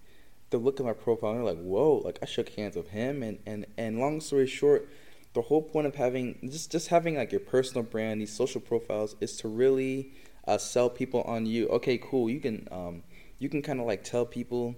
they'll 0.50 0.62
look 0.62 0.80
at 0.80 0.86
my 0.86 0.94
profile 0.94 1.32
and 1.32 1.40
they're 1.40 1.54
like, 1.54 1.64
"Whoa!" 1.64 2.02
Like 2.04 2.20
I 2.22 2.26
shook 2.26 2.50
hands 2.50 2.76
with 2.76 2.90
him, 2.90 3.24
and 3.24 3.40
and 3.46 3.66
and 3.78 4.00
long 4.00 4.22
story 4.22 4.48
short, 4.48 4.90
the 5.34 5.42
whole 5.42 5.62
point 5.62 5.88
of 5.88 5.96
having 5.96 6.38
just 6.50 6.72
just 6.72 6.90
having 6.90 7.16
like 7.16 7.32
your 7.32 7.42
personal 7.42 7.84
brand, 7.84 8.22
these 8.22 8.34
social 8.34 8.62
profiles, 8.62 9.16
is 9.20 9.38
to 9.38 9.48
really 9.48 10.14
uh, 10.48 10.58
sell 10.58 10.90
people 10.90 11.22
on 11.22 11.46
you. 11.46 11.68
Okay, 11.70 11.98
cool. 11.98 12.30
You 12.30 12.40
can 12.40 12.68
um, 12.72 13.04
you 13.40 13.50
can 13.50 13.62
kind 13.62 13.80
of 13.80 13.86
like 13.86 14.04
tell 14.04 14.26
people, 14.26 14.76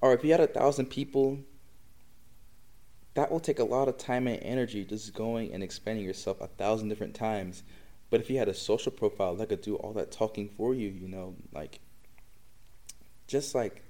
or 0.00 0.12
if 0.12 0.24
you 0.24 0.30
had 0.30 0.40
a 0.40 0.46
thousand 0.46 0.86
people, 0.86 1.38
that 3.14 3.30
will 3.30 3.40
take 3.40 3.58
a 3.58 3.64
lot 3.64 3.88
of 3.88 3.98
time 3.98 4.26
and 4.26 4.42
energy 4.42 4.84
just 4.84 5.14
going 5.14 5.52
and 5.52 5.62
expanding 5.62 6.04
yourself 6.04 6.40
a 6.40 6.46
thousand 6.46 6.88
different 6.88 7.14
times. 7.14 7.62
But 8.10 8.20
if 8.20 8.28
you 8.28 8.38
had 8.38 8.48
a 8.48 8.54
social 8.54 8.92
profile 8.92 9.34
that 9.36 9.48
could 9.48 9.62
do 9.62 9.76
all 9.76 9.92
that 9.94 10.10
talking 10.12 10.50
for 10.56 10.74
you, 10.74 10.88
you 10.88 11.08
know, 11.08 11.34
like 11.52 11.80
just 13.26 13.54
like 13.54 13.82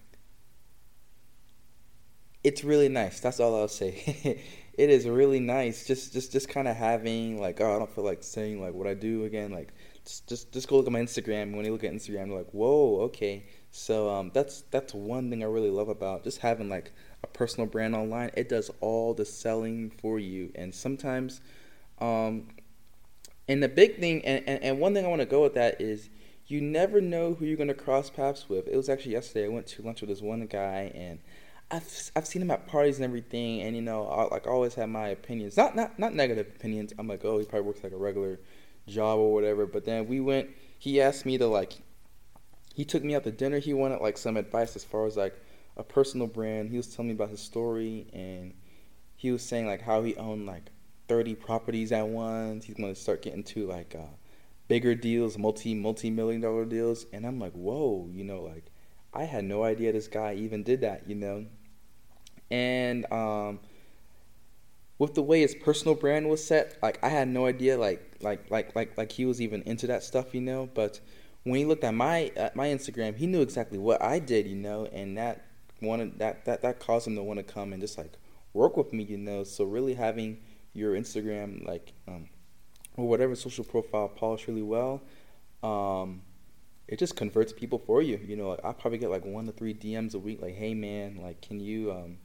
it's 2.44 2.64
really 2.64 2.88
nice. 2.88 3.21
That's 3.21 3.40
all 3.40 3.61
I'll 3.61 3.68
say. 3.68 4.40
it 4.75 4.90
is 4.90 5.06
really 5.06 5.40
nice. 5.40 5.87
Just 5.87 6.12
just 6.12 6.32
just 6.32 6.49
kind 6.49 6.68
of 6.68 6.76
having 6.76 7.40
like 7.40 7.61
oh 7.61 7.75
I 7.75 7.78
don't 7.78 7.92
feel 7.92 8.04
like 8.04 8.23
saying 8.23 8.61
like 8.61 8.75
what 8.75 8.87
I 8.87 8.94
do 8.94 9.25
again. 9.25 9.50
Like 9.50 9.73
just 10.04 10.52
just 10.52 10.68
go 10.68 10.76
look 10.76 10.87
at 10.87 10.92
my 10.92 11.00
Instagram. 11.00 11.54
When 11.54 11.64
you 11.64 11.73
look 11.73 11.85
at 11.85 11.92
Instagram, 11.92 12.28
you're 12.28 12.38
like 12.38 12.50
whoa 12.52 13.00
okay. 13.02 13.44
So 13.71 14.11
um, 14.11 14.30
that's 14.35 14.62
that's 14.71 14.92
one 14.92 15.30
thing 15.30 15.42
I 15.42 15.47
really 15.47 15.71
love 15.71 15.88
about 15.88 16.25
just 16.25 16.38
having 16.38 16.68
like 16.68 16.92
a 17.23 17.26
personal 17.28 17.66
brand 17.66 17.94
online. 17.94 18.30
It 18.35 18.49
does 18.49 18.71
all 18.80 19.14
the 19.14 19.25
selling 19.25 19.90
for 19.90 20.18
you, 20.18 20.52
and 20.54 20.75
sometimes 20.75 21.40
um, 22.02 22.49
and 23.49 23.62
the 23.62 23.68
big 23.68 23.99
thing, 23.99 24.25
and, 24.25 24.42
and, 24.47 24.62
and 24.62 24.78
one 24.78 24.94
thing 24.94 25.04
I 25.04 25.09
want 25.09 25.21
to 25.21 25.26
go 25.26 25.42
with 25.42 25.54
that 25.54 25.80
is 25.80 26.09
you 26.47 26.61
never 26.61 27.00
know 27.00 27.35
who 27.35 27.44
you're 27.44 27.56
to 27.66 27.75
cross 27.75 28.11
paths 28.11 28.49
with. 28.49 28.68
It 28.68 28.76
was 28.76 28.88
actually 28.88 29.12
yesterday. 29.12 29.47
I 29.47 29.49
went 29.49 29.66
to 29.68 29.82
lunch 29.82 30.00
with 30.00 30.11
this 30.11 30.21
one 30.21 30.44
guy, 30.47 30.92
and 30.94 31.21
I've 31.71 32.11
I've 32.16 32.26
seen 32.26 32.42
him 32.42 32.50
at 32.50 32.66
parties 32.66 32.97
and 32.97 33.04
everything, 33.04 33.62
and 33.62 33.76
you 33.76 33.82
know, 33.82 34.06
I 34.06 34.25
like 34.25 34.47
always 34.47 34.75
have 34.75 34.88
my 34.88 35.09
opinions, 35.09 35.56
not 35.56 35.76
not 35.76 35.99
not 35.99 36.14
negative 36.14 36.49
opinions. 36.54 36.92
I'm 36.99 37.09
like, 37.09 37.25
oh, 37.25 37.38
he 37.38 37.44
probably 37.44 37.66
works 37.66 37.85
like 37.85 37.92
a 37.92 37.97
regular 37.97 38.40
job 38.86 39.18
or 39.18 39.32
whatever. 39.32 39.66
But 39.66 39.84
then 39.84 40.06
we 40.06 40.20
went. 40.20 40.50
He 40.78 41.00
asked 41.00 41.26
me 41.26 41.38
to 41.38 41.46
like. 41.46 41.74
He 42.74 42.84
took 42.84 43.04
me 43.04 43.14
out 43.14 43.24
to 43.24 43.30
dinner. 43.30 43.58
He 43.58 43.74
wanted 43.74 44.00
like 44.00 44.16
some 44.16 44.36
advice 44.36 44.76
as 44.76 44.84
far 44.84 45.06
as 45.06 45.16
like 45.16 45.34
a 45.76 45.82
personal 45.82 46.26
brand. 46.26 46.70
He 46.70 46.76
was 46.76 46.86
telling 46.86 47.08
me 47.08 47.14
about 47.14 47.30
his 47.30 47.40
story, 47.40 48.06
and 48.12 48.54
he 49.16 49.30
was 49.30 49.42
saying 49.42 49.66
like 49.66 49.82
how 49.82 50.02
he 50.02 50.16
owned 50.16 50.46
like 50.46 50.70
30 51.08 51.34
properties 51.34 51.92
at 51.92 52.08
once. 52.08 52.64
He's 52.64 52.76
going 52.76 52.94
to 52.94 53.00
start 53.00 53.22
getting 53.22 53.44
to 53.44 53.66
like 53.66 53.94
uh, 53.94 54.14
bigger 54.68 54.94
deals, 54.94 55.36
multi 55.36 55.74
multi 55.74 56.10
million 56.10 56.40
dollar 56.40 56.64
deals, 56.64 57.06
and 57.12 57.26
I'm 57.26 57.38
like, 57.38 57.52
whoa, 57.52 58.08
you 58.10 58.24
know, 58.24 58.42
like 58.42 58.64
I 59.12 59.24
had 59.24 59.44
no 59.44 59.62
idea 59.62 59.92
this 59.92 60.08
guy 60.08 60.34
even 60.34 60.62
did 60.62 60.80
that, 60.80 61.08
you 61.08 61.14
know. 61.14 61.44
And 62.50 63.10
um, 63.12 63.60
with 65.02 65.14
the 65.14 65.23
way 65.23 65.40
his 65.40 65.56
personal 65.56 65.97
brand 65.97 66.28
was 66.28 66.44
set, 66.44 66.78
like 66.80 66.97
I 67.02 67.09
had 67.09 67.26
no 67.26 67.47
idea, 67.47 67.76
like 67.76 68.18
like 68.21 68.49
like 68.52 68.76
like 68.76 68.97
like 68.97 69.11
he 69.11 69.25
was 69.25 69.42
even 69.42 69.61
into 69.62 69.88
that 69.88 70.04
stuff, 70.04 70.32
you 70.32 70.40
know. 70.40 70.71
But 70.73 71.00
when 71.42 71.56
he 71.56 71.64
looked 71.64 71.82
at 71.82 71.92
my 71.92 72.30
at 72.37 72.54
my 72.54 72.68
Instagram, 72.68 73.16
he 73.16 73.26
knew 73.26 73.40
exactly 73.40 73.78
what 73.78 74.00
I 74.00 74.21
did, 74.21 74.47
you 74.47 74.54
know, 74.54 74.87
and 74.92 75.18
that 75.18 75.44
wanted 75.80 76.21
that 76.21 76.44
that 76.44 76.62
that 76.62 76.78
caused 76.78 77.09
him 77.09 77.16
to 77.16 77.23
want 77.25 77.38
to 77.38 77.42
come 77.42 77.73
and 77.73 77.82
just 77.82 77.99
like 77.99 78.12
work 78.52 78.76
with 78.76 78.92
me, 78.92 79.02
you 79.02 79.18
know. 79.18 79.42
So 79.42 79.64
really 79.64 79.94
having 79.94 80.38
your 80.73 80.94
Instagram 80.94 81.66
like 81.66 81.94
um, 82.06 82.28
or 82.97 83.09
whatever 83.09 83.35
social 83.35 83.64
profile 83.64 84.06
polished 84.06 84.47
really 84.47 84.62
well, 84.62 85.02
um, 85.64 86.23
it 86.87 87.00
just 87.00 87.16
converts 87.16 87.52
people 87.52 87.80
for 87.80 88.02
you. 88.02 88.21
You 88.25 88.37
know, 88.37 88.50
like 88.50 88.64
I 88.64 88.71
probably 88.71 88.99
get 88.99 89.11
like 89.11 89.25
one 89.25 89.47
to 89.47 89.52
three 89.52 89.75
DMs 89.75 90.14
a 90.14 90.21
week, 90.21 90.40
like, 90.40 90.54
"Hey 90.54 90.75
man, 90.75 91.18
like, 91.21 91.42
can 91.42 91.59
you 91.59 91.90
um, 91.90 92.18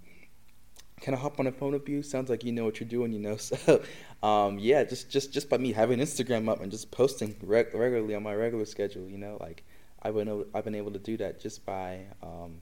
can 0.99 1.13
I 1.13 1.17
hop 1.17 1.39
on 1.39 1.47
a 1.47 1.51
phone 1.51 1.73
with 1.73 1.87
you? 1.87 2.01
Sounds 2.01 2.29
like 2.29 2.43
you 2.43 2.51
know 2.51 2.65
what 2.65 2.79
you're 2.79 2.89
doing, 2.89 3.11
you 3.11 3.19
know." 3.19 3.37
So, 3.47 3.81
um, 4.23 4.57
yeah, 4.59 4.83
just 4.83 5.09
just 5.09 5.31
just 5.31 5.49
by 5.49 5.57
me 5.57 5.73
having 5.73 5.99
Instagram 5.99 6.49
up 6.49 6.61
and 6.61 6.71
just 6.71 6.91
posting 6.91 7.35
reg- 7.41 7.73
regularly 7.73 8.15
on 8.15 8.23
my 8.23 8.33
regular 8.33 8.65
schedule, 8.65 9.07
you 9.07 9.17
know, 9.17 9.37
like 9.39 9.63
I've 10.01 10.15
been 10.15 10.27
able, 10.27 10.45
I've 10.53 10.63
been 10.63 10.75
able 10.75 10.91
to 10.91 10.99
do 10.99 11.17
that 11.17 11.39
just 11.39 11.65
by 11.65 12.05
um, 12.23 12.61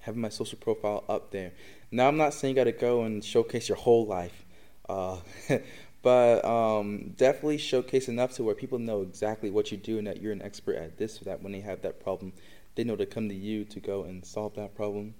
having 0.00 0.20
my 0.20 0.28
social 0.28 0.58
profile 0.58 1.04
up 1.08 1.30
there. 1.30 1.52
Now, 1.90 2.08
I'm 2.08 2.16
not 2.16 2.34
saying 2.34 2.54
you 2.54 2.56
got 2.56 2.64
to 2.64 2.72
go 2.72 3.04
and 3.04 3.24
showcase 3.24 3.68
your 3.68 3.78
whole 3.78 4.06
life. 4.06 4.44
Uh, 4.88 5.18
but 6.02 6.44
um, 6.44 7.14
definitely 7.16 7.58
showcase 7.58 8.08
enough 8.08 8.32
to 8.32 8.44
where 8.44 8.54
people 8.54 8.78
know 8.78 9.02
exactly 9.02 9.50
what 9.50 9.72
you 9.72 9.78
do 9.78 9.98
and 9.98 10.06
that 10.06 10.20
you're 10.20 10.32
an 10.32 10.42
expert 10.42 10.76
at 10.76 10.98
this 10.98 11.20
or 11.20 11.24
that 11.24 11.42
when 11.42 11.52
they 11.52 11.60
have 11.60 11.82
that 11.82 12.02
problem, 12.02 12.32
they 12.74 12.84
know 12.84 12.96
to 12.96 13.06
come 13.06 13.28
to 13.28 13.34
you 13.34 13.64
to 13.64 13.80
go 13.80 14.04
and 14.04 14.24
solve 14.24 14.54
that 14.54 14.74
problem. 14.74 15.14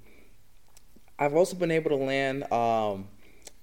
I've 1.18 1.34
also 1.34 1.56
been 1.56 1.70
able 1.70 1.90
to 1.90 1.96
land 1.96 2.50
um, 2.52 3.08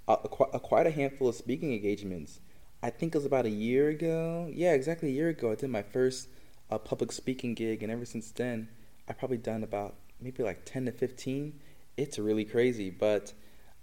a, 0.07 0.13
a, 0.53 0.59
quite 0.59 0.87
a 0.87 0.91
handful 0.91 1.27
of 1.27 1.35
speaking 1.35 1.73
engagements. 1.73 2.39
I 2.81 2.89
think 2.89 3.13
it 3.13 3.17
was 3.17 3.25
about 3.25 3.45
a 3.45 3.49
year 3.49 3.89
ago. 3.89 4.49
Yeah, 4.51 4.73
exactly 4.73 5.09
a 5.09 5.11
year 5.11 5.29
ago. 5.29 5.51
I 5.51 5.55
did 5.55 5.69
my 5.69 5.83
first 5.83 6.29
uh, 6.69 6.77
public 6.77 7.11
speaking 7.11 7.53
gig, 7.53 7.83
and 7.83 7.91
ever 7.91 8.05
since 8.05 8.31
then, 8.31 8.69
I've 9.07 9.19
probably 9.19 9.37
done 9.37 9.63
about 9.63 9.95
maybe 10.21 10.43
like 10.43 10.65
10 10.65 10.85
to 10.85 10.91
15. 10.91 11.59
It's 11.97 12.17
really 12.17 12.45
crazy, 12.45 12.89
but 12.89 13.33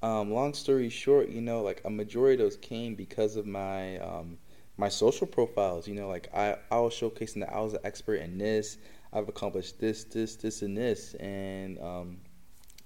um, 0.02 0.32
long 0.32 0.54
story 0.54 0.88
short, 0.88 1.28
you 1.28 1.40
know, 1.40 1.62
like 1.62 1.82
a 1.84 1.90
majority 1.90 2.34
of 2.34 2.46
those 2.46 2.56
came 2.56 2.94
because 2.94 3.36
of 3.36 3.46
my 3.46 3.98
um, 3.98 4.38
my 4.76 4.88
social 4.88 5.26
profiles. 5.26 5.86
You 5.86 5.94
know, 5.94 6.08
like 6.08 6.28
I, 6.34 6.56
I 6.70 6.78
was 6.78 6.94
showcasing 6.94 7.40
that 7.40 7.52
I 7.52 7.60
was 7.60 7.74
an 7.74 7.80
expert 7.84 8.16
in 8.16 8.38
this. 8.38 8.78
I've 9.12 9.28
accomplished 9.28 9.80
this, 9.80 10.04
this, 10.04 10.36
this, 10.36 10.62
and 10.62 10.76
this, 10.76 11.14
and 11.14 11.78
um, 11.80 12.18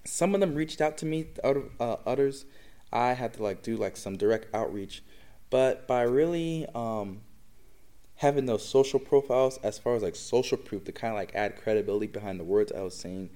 some 0.05 0.35
of 0.35 0.41
them 0.41 0.55
reached 0.55 0.81
out 0.81 0.99
to 0.99 1.07
me. 1.07 1.29
Other, 1.43 1.65
uh, 1.81 1.97
others, 2.07 2.45
I 2.93 3.13
had 3.13 3.35
to 3.35 3.43
like 3.43 3.63
do 3.63 3.77
like 3.77 3.97
some 3.97 4.17
direct 4.17 4.55
outreach. 4.55 5.03
But 5.51 5.87
by 5.87 6.03
really 6.03 6.67
um, 6.75 7.21
having 8.17 8.47
those 8.47 8.67
social 8.67 8.99
profiles 8.99 9.59
as 9.59 9.79
far 9.79 9.95
as 9.95 10.03
like 10.03 10.17
social 10.17 10.57
proof 10.57 10.85
to 10.85 10.93
kind 10.93 11.13
of 11.13 11.19
like 11.19 11.35
add 11.35 11.57
credibility 11.57 12.07
behind 12.07 12.41
the 12.41 12.45
words 12.45 12.73
I 12.73 12.81
was 12.81 12.97
saying, 12.97 13.31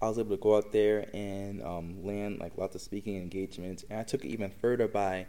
I 0.00 0.08
was 0.08 0.18
able 0.18 0.36
to 0.36 0.42
go 0.42 0.56
out 0.56 0.72
there 0.72 1.06
and 1.14 1.62
um, 1.62 2.04
land 2.04 2.40
like 2.40 2.58
lots 2.58 2.74
of 2.74 2.82
speaking 2.82 3.16
engagements. 3.16 3.84
And 3.88 4.00
I 4.00 4.02
took 4.02 4.24
it 4.24 4.28
even 4.28 4.50
further 4.50 4.88
by 4.88 5.26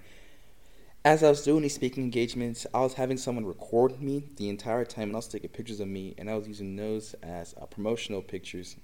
as 1.06 1.22
I 1.22 1.30
was 1.30 1.44
doing 1.44 1.64
these 1.64 1.76
speaking 1.76 2.04
engagements, 2.04 2.66
I 2.74 2.80
was 2.80 2.94
having 2.94 3.18
someone 3.18 3.46
record 3.46 4.02
me 4.02 4.24
the 4.38 4.48
entire 4.48 4.86
time, 4.86 5.10
and 5.10 5.14
I 5.14 5.18
was 5.18 5.28
taking 5.28 5.50
pictures 5.50 5.82
of 5.82 5.88
me, 5.90 6.16
and 6.18 6.30
I 6.30 6.36
was 6.36 6.48
using 6.48 6.78
those 6.78 7.14
as 7.16 7.54
uh, 7.62 7.66
promotional 7.66 8.22
pictures, 8.22 8.78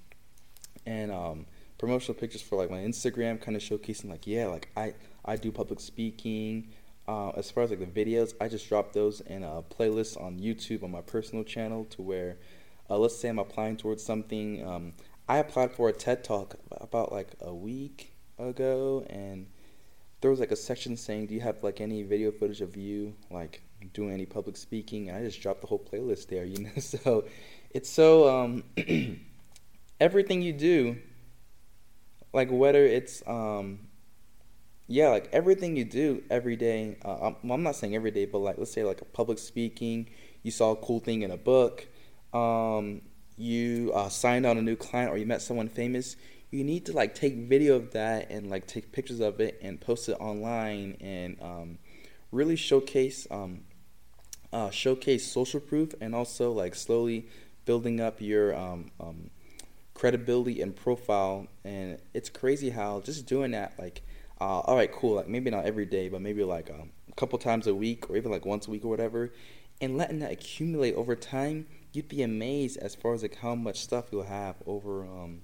and 0.85 1.11
um, 1.13 1.45
promotional 1.79 2.13
pictures 2.19 2.43
for 2.43 2.57
like 2.57 2.69
my 2.69 2.77
Instagram, 2.77 3.41
kind 3.41 3.57
of 3.57 3.63
showcasing 3.63 4.09
like, 4.09 4.27
yeah, 4.27 4.45
like 4.45 4.69
I 4.77 4.93
I 5.25 5.37
do 5.37 5.51
public 5.51 5.79
speaking. 5.79 6.69
Uh, 7.07 7.31
as 7.31 7.49
far 7.49 7.63
as 7.63 7.71
like 7.71 7.79
the 7.79 8.05
videos, 8.05 8.35
I 8.39 8.47
just 8.47 8.69
drop 8.69 8.93
those 8.93 9.21
in 9.21 9.43
a 9.43 9.63
playlist 9.63 10.21
on 10.21 10.37
YouTube 10.39 10.83
on 10.83 10.91
my 10.91 11.01
personal 11.01 11.43
channel 11.43 11.85
to 11.85 12.03
where, 12.03 12.37
uh, 12.87 12.99
let's 12.99 13.17
say 13.17 13.29
I'm 13.29 13.39
applying 13.39 13.77
towards 13.77 14.03
something. 14.03 14.63
Um, 14.67 14.93
I 15.27 15.37
applied 15.37 15.71
for 15.71 15.89
a 15.89 15.93
TED 15.93 16.23
Talk 16.23 16.55
about 16.69 17.11
like 17.11 17.29
a 17.41 17.53
week 17.53 18.13
ago, 18.37 19.05
and 19.09 19.47
there 20.21 20.29
was 20.29 20.39
like 20.39 20.51
a 20.51 20.55
section 20.55 20.97
saying, 20.97 21.27
"Do 21.27 21.33
you 21.33 21.41
have 21.41 21.63
like 21.63 21.81
any 21.81 22.03
video 22.03 22.31
footage 22.31 22.61
of 22.61 22.77
you 22.77 23.15
like 23.31 23.63
doing 23.93 24.11
any 24.11 24.25
public 24.25 24.57
speaking?" 24.57 25.09
And 25.09 25.17
I 25.17 25.23
just 25.23 25.41
dropped 25.41 25.61
the 25.61 25.67
whole 25.67 25.79
playlist 25.79 26.27
there, 26.27 26.45
you 26.45 26.59
know. 26.65 26.71
So 26.79 27.25
it's 27.71 27.89
so 27.89 28.29
um, 28.29 28.63
everything 29.99 30.41
you 30.41 30.53
do, 30.53 30.97
like 32.33 32.49
whether 32.51 32.85
it's 32.85 33.23
um, 33.27 33.79
yeah, 34.87 35.09
like 35.09 35.29
everything 35.31 35.75
you 35.75 35.85
do 35.85 36.23
every 36.29 36.55
day. 36.55 36.97
Uh, 37.03 37.33
I'm, 37.43 37.51
I'm 37.51 37.63
not 37.63 37.75
saying 37.75 37.95
every 37.95 38.11
day, 38.11 38.25
but 38.25 38.39
like 38.39 38.57
let's 38.57 38.71
say 38.71 38.83
like 38.83 39.01
a 39.01 39.05
public 39.05 39.39
speaking, 39.39 40.09
you 40.43 40.51
saw 40.51 40.71
a 40.71 40.75
cool 40.75 40.99
thing 40.99 41.21
in 41.21 41.31
a 41.31 41.37
book, 41.37 41.87
um, 42.33 43.01
you 43.37 43.91
uh, 43.93 44.09
signed 44.09 44.45
on 44.45 44.57
a 44.57 44.61
new 44.61 44.75
client, 44.75 45.11
or 45.11 45.17
you 45.17 45.25
met 45.25 45.41
someone 45.41 45.69
famous 45.69 46.15
you 46.51 46.63
need 46.63 46.85
to 46.85 46.93
like 46.93 47.13
take 47.13 47.35
video 47.35 47.75
of 47.75 47.91
that 47.91 48.29
and 48.31 48.49
like 48.49 48.65
take 48.65 48.91
pictures 48.91 49.19
of 49.19 49.39
it 49.39 49.59
and 49.61 49.79
post 49.79 50.09
it 50.09 50.17
online 50.19 50.97
and 50.99 51.37
um, 51.41 51.77
really 52.31 52.55
showcase 52.55 53.27
um, 53.29 53.61
uh, 54.51 54.69
showcase 54.71 55.31
social 55.31 55.59
proof 55.59 55.93
and 56.01 56.15
also 56.15 56.51
like 56.51 56.73
slowly 56.73 57.27
building 57.65 58.01
up 58.01 58.19
your 58.19 58.55
um, 58.55 58.89
um, 58.99 59.29
credibility 59.99 60.61
and 60.61 60.75
profile 60.75 61.45
and 61.65 61.99
it's 62.13 62.29
crazy 62.29 62.69
how 62.69 63.01
just 63.01 63.25
doing 63.25 63.51
that 63.51 63.73
like 63.77 64.01
uh, 64.39 64.59
all 64.61 64.77
right 64.77 64.93
cool 64.93 65.15
like 65.15 65.27
maybe 65.27 65.49
not 65.49 65.65
every 65.65 65.85
day 65.85 66.07
but 66.07 66.21
maybe 66.21 66.41
like 66.41 66.69
um, 66.71 66.89
a 67.09 67.15
couple 67.15 67.37
times 67.37 67.67
a 67.67 67.75
week 67.75 68.09
or 68.09 68.15
even 68.15 68.31
like 68.31 68.45
once 68.45 68.65
a 68.67 68.71
week 68.71 68.85
or 68.85 68.87
whatever 68.87 69.33
and 69.81 69.97
letting 69.97 70.19
that 70.19 70.31
accumulate 70.31 70.95
over 70.95 71.17
time 71.17 71.65
you'd 71.91 72.07
be 72.07 72.23
amazed 72.23 72.77
as 72.77 72.95
far 72.95 73.13
as 73.13 73.21
like 73.21 73.35
how 73.35 73.53
much 73.55 73.81
stuff 73.81 74.05
you'll 74.09 74.23
have 74.23 74.55
over 74.65 75.03
um, 75.03 75.41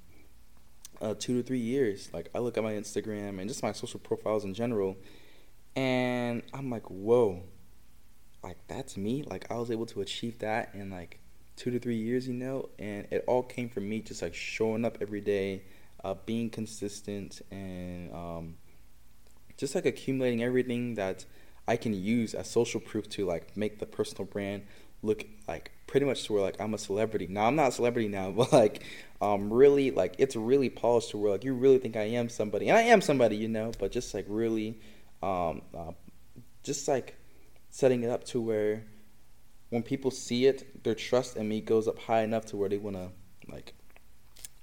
uh, 1.02 1.14
two 1.18 1.42
to 1.42 1.44
three 1.44 1.60
years. 1.60 2.10
Like 2.14 2.30
I 2.34 2.40
look 2.40 2.58
at 2.58 2.64
my 2.64 2.74
Instagram 2.74 3.40
and 3.40 3.48
just 3.48 3.64
my 3.64 3.72
social 3.72 4.00
profiles 4.00 4.44
in 4.44 4.54
general, 4.54 4.98
and 5.76 6.44
I'm 6.54 6.70
like, 6.70 6.90
whoa, 6.90 7.44
like 8.44 8.58
that's 8.68 8.98
me. 8.98 9.24
Like 9.24 9.52
I 9.52 9.56
was 9.56 9.72
able 9.72 9.86
to 9.88 10.02
achieve 10.02 10.40
that 10.40 10.74
in 10.74 10.90
like 10.90 11.20
two 11.56 11.72
to 11.72 11.80
three 11.80 11.98
years, 11.98 12.28
you 12.28 12.34
know, 12.34 12.70
and 12.80 13.08
it 13.12 13.24
all 13.28 13.44
came 13.44 13.70
from 13.70 13.88
me 13.88 14.02
just 14.02 14.22
like 14.22 14.34
showing 14.34 14.86
up 14.86 14.98
every 15.02 15.22
day, 15.22 15.64
uh, 16.04 16.16
being 16.26 16.50
consistent, 16.50 17.42
and 17.52 18.14
um, 18.14 18.56
just 19.58 19.76
like 19.76 19.86
accumulating 19.86 20.44
everything 20.44 20.96
that 20.96 21.26
I 21.68 21.78
can 21.78 21.94
use 21.94 22.34
as 22.34 22.50
social 22.50 22.80
proof 22.80 23.10
to 23.12 23.26
like 23.26 23.56
make 23.56 23.80
the 23.80 23.86
personal 23.86 24.26
brand 24.26 24.64
look 25.02 25.26
like 25.48 25.72
pretty 25.88 26.06
much 26.06 26.26
to 26.26 26.34
where 26.34 26.42
like 26.42 26.60
I'm 26.60 26.74
a 26.74 26.78
celebrity. 26.78 27.28
Now 27.28 27.46
I'm 27.48 27.56
not 27.56 27.70
a 27.70 27.72
celebrity 27.72 28.08
now, 28.08 28.32
but 28.38 28.52
like 28.52 28.84
um 29.22 29.52
really 29.52 29.91
like 29.91 30.15
it's 30.18 30.36
really 30.36 30.70
polished 30.70 31.12
to 31.12 31.18
where 31.18 31.32
like 31.32 31.44
you 31.44 31.54
really 31.54 31.78
think 31.78 31.96
I 31.96 32.04
am 32.04 32.30
somebody, 32.30 32.70
and 32.70 32.78
I 32.78 32.84
am 32.84 33.02
somebody, 33.02 33.38
you 33.38 33.48
know. 33.48 33.72
But 33.80 33.91
just 33.91 34.13
like 34.13 34.26
really, 34.28 34.80
um, 35.24 35.62
uh, 35.76 35.91
just 36.63 36.88
like 36.88 37.15
setting 37.70 38.04
it 38.04 38.10
up 38.10 38.24
to 38.26 38.41
where 38.41 38.84
when 39.76 39.84
people 39.84 40.10
see 40.10 40.46
it, 40.46 40.86
their 40.86 40.96
trust 40.96 41.36
in 41.36 41.50
me 41.50 41.60
goes 41.60 41.86
up 41.86 42.00
high 42.00 42.22
enough 42.22 42.46
to 42.46 42.56
where 42.56 42.70
they 42.70 42.78
wanna 42.78 43.10
like 43.50 43.74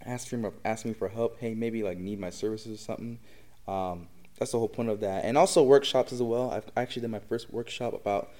ask 0.02 0.26
for 0.26 0.38
me, 0.38 0.48
ask 0.64 0.86
me 0.86 0.94
for 0.94 1.06
help. 1.06 1.38
Hey, 1.38 1.52
maybe 1.52 1.82
like 1.82 1.98
need 1.98 2.18
my 2.18 2.30
services 2.30 2.80
or 2.80 2.82
something. 2.82 3.18
Um, 3.68 4.08
that's 4.38 4.52
the 4.52 4.58
whole 4.58 4.70
point 4.70 4.88
of 4.88 5.00
that, 5.00 5.26
and 5.26 5.36
also 5.36 5.62
workshops 5.62 6.14
as 6.14 6.22
well. 6.22 6.50
I've 6.50 6.64
actually 6.78 7.02
did 7.02 7.10
my 7.10 7.18
first 7.18 7.52
workshop 7.52 7.92
about 7.92 8.30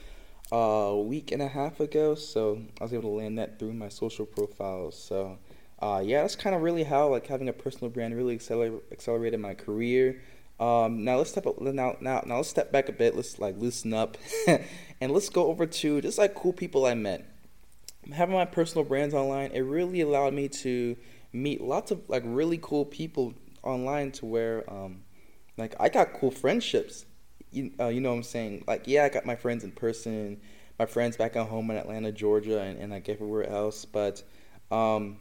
a 0.51 0.97
week 0.97 1.31
and 1.31 1.43
a 1.43 1.49
half 1.49 1.79
ago, 1.79 2.15
so 2.15 2.63
I 2.81 2.85
was 2.85 2.95
able 2.95 3.11
to 3.11 3.17
land 3.17 3.39
that 3.39 3.59
through 3.59 3.75
my 3.75 3.91
social 3.91 4.25
profiles. 4.25 4.99
So, 4.99 5.39
uh, 5.79 6.03
yeah, 6.03 6.23
that's 6.23 6.37
kind 6.37 6.57
of 6.57 6.63
really 6.63 6.85
how 6.85 7.09
like 7.09 7.27
having 7.27 7.51
a 7.51 7.53
personal 7.53 7.91
brand 7.91 8.17
really 8.17 8.39
acceler- 8.39 8.81
accelerated 8.91 9.41
my 9.41 9.53
career. 9.53 10.23
Um, 10.62 11.05
now 11.05 11.16
let's 11.16 11.31
step 11.31 11.46
up, 11.46 11.61
now 11.61 11.96
now 12.01 12.22
now 12.25 12.37
let's 12.37 12.48
step 12.48 12.70
back 12.70 12.88
a 12.88 12.92
bit. 12.92 13.16
Let's 13.16 13.38
like 13.38 13.57
loosen 13.59 13.92
up, 13.92 14.16
and 15.01 15.12
let's 15.12 15.29
go 15.29 15.46
over 15.46 15.66
to 15.66 16.01
just 16.01 16.18
like 16.18 16.35
cool 16.35 16.53
people 16.53 16.87
I 16.87 16.94
met. 16.94 17.25
Having 18.12 18.35
my 18.35 18.44
personal 18.44 18.85
brands 18.85 19.14
online, 19.14 19.51
it 19.53 19.61
really 19.61 20.01
allowed 20.01 20.35
me 20.35 20.48
to 20.48 20.96
meet 21.33 21.61
lots 21.61 21.90
of 21.90 22.03
like 22.09 22.22
really 22.27 22.59
cool 22.62 22.85
people 22.85 23.35
online 23.62 24.12
to 24.12 24.27
where 24.27 24.70
um, 24.72 25.03
like 25.57 25.75
I 25.81 25.88
got 25.88 26.12
cool 26.12 26.31
friendships 26.31 27.07
you, 27.53 27.70
uh, 27.79 27.88
you 27.88 28.01
know 28.01 28.11
what 28.11 28.16
I'm 28.16 28.22
saying? 28.22 28.64
Like, 28.66 28.85
yeah, 28.87 29.05
I 29.05 29.09
got 29.09 29.27
my 29.27 29.37
friends 29.37 29.62
in 29.62 29.70
person, 29.72 30.40
my 30.79 30.87
friends 30.87 31.16
back 31.16 31.37
at 31.37 31.46
home 31.46 31.70
in 31.70 31.77
Atlanta, 31.77 32.11
Georgia, 32.11 32.61
and, 32.61 32.79
and 32.79 32.90
like 32.90 33.09
everywhere 33.09 33.48
else. 33.48 33.85
But 33.85 34.22
um, 34.70 35.18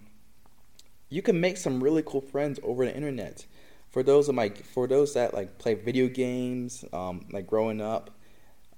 you 1.09 1.21
can 1.21 1.39
make 1.39 1.57
some 1.57 1.83
really 1.83 2.03
cool 2.05 2.21
friends 2.21 2.59
over 2.63 2.85
the 2.85 2.95
internet. 2.95 3.45
For 3.91 4.03
those 4.03 4.29
of 4.29 4.35
my, 4.35 4.49
for 4.49 4.87
those 4.87 5.13
that 5.15 5.33
like 5.33 5.57
play 5.57 5.73
video 5.73 6.07
games, 6.07 6.85
um, 6.93 7.25
like 7.31 7.45
growing 7.45 7.81
up, 7.81 8.09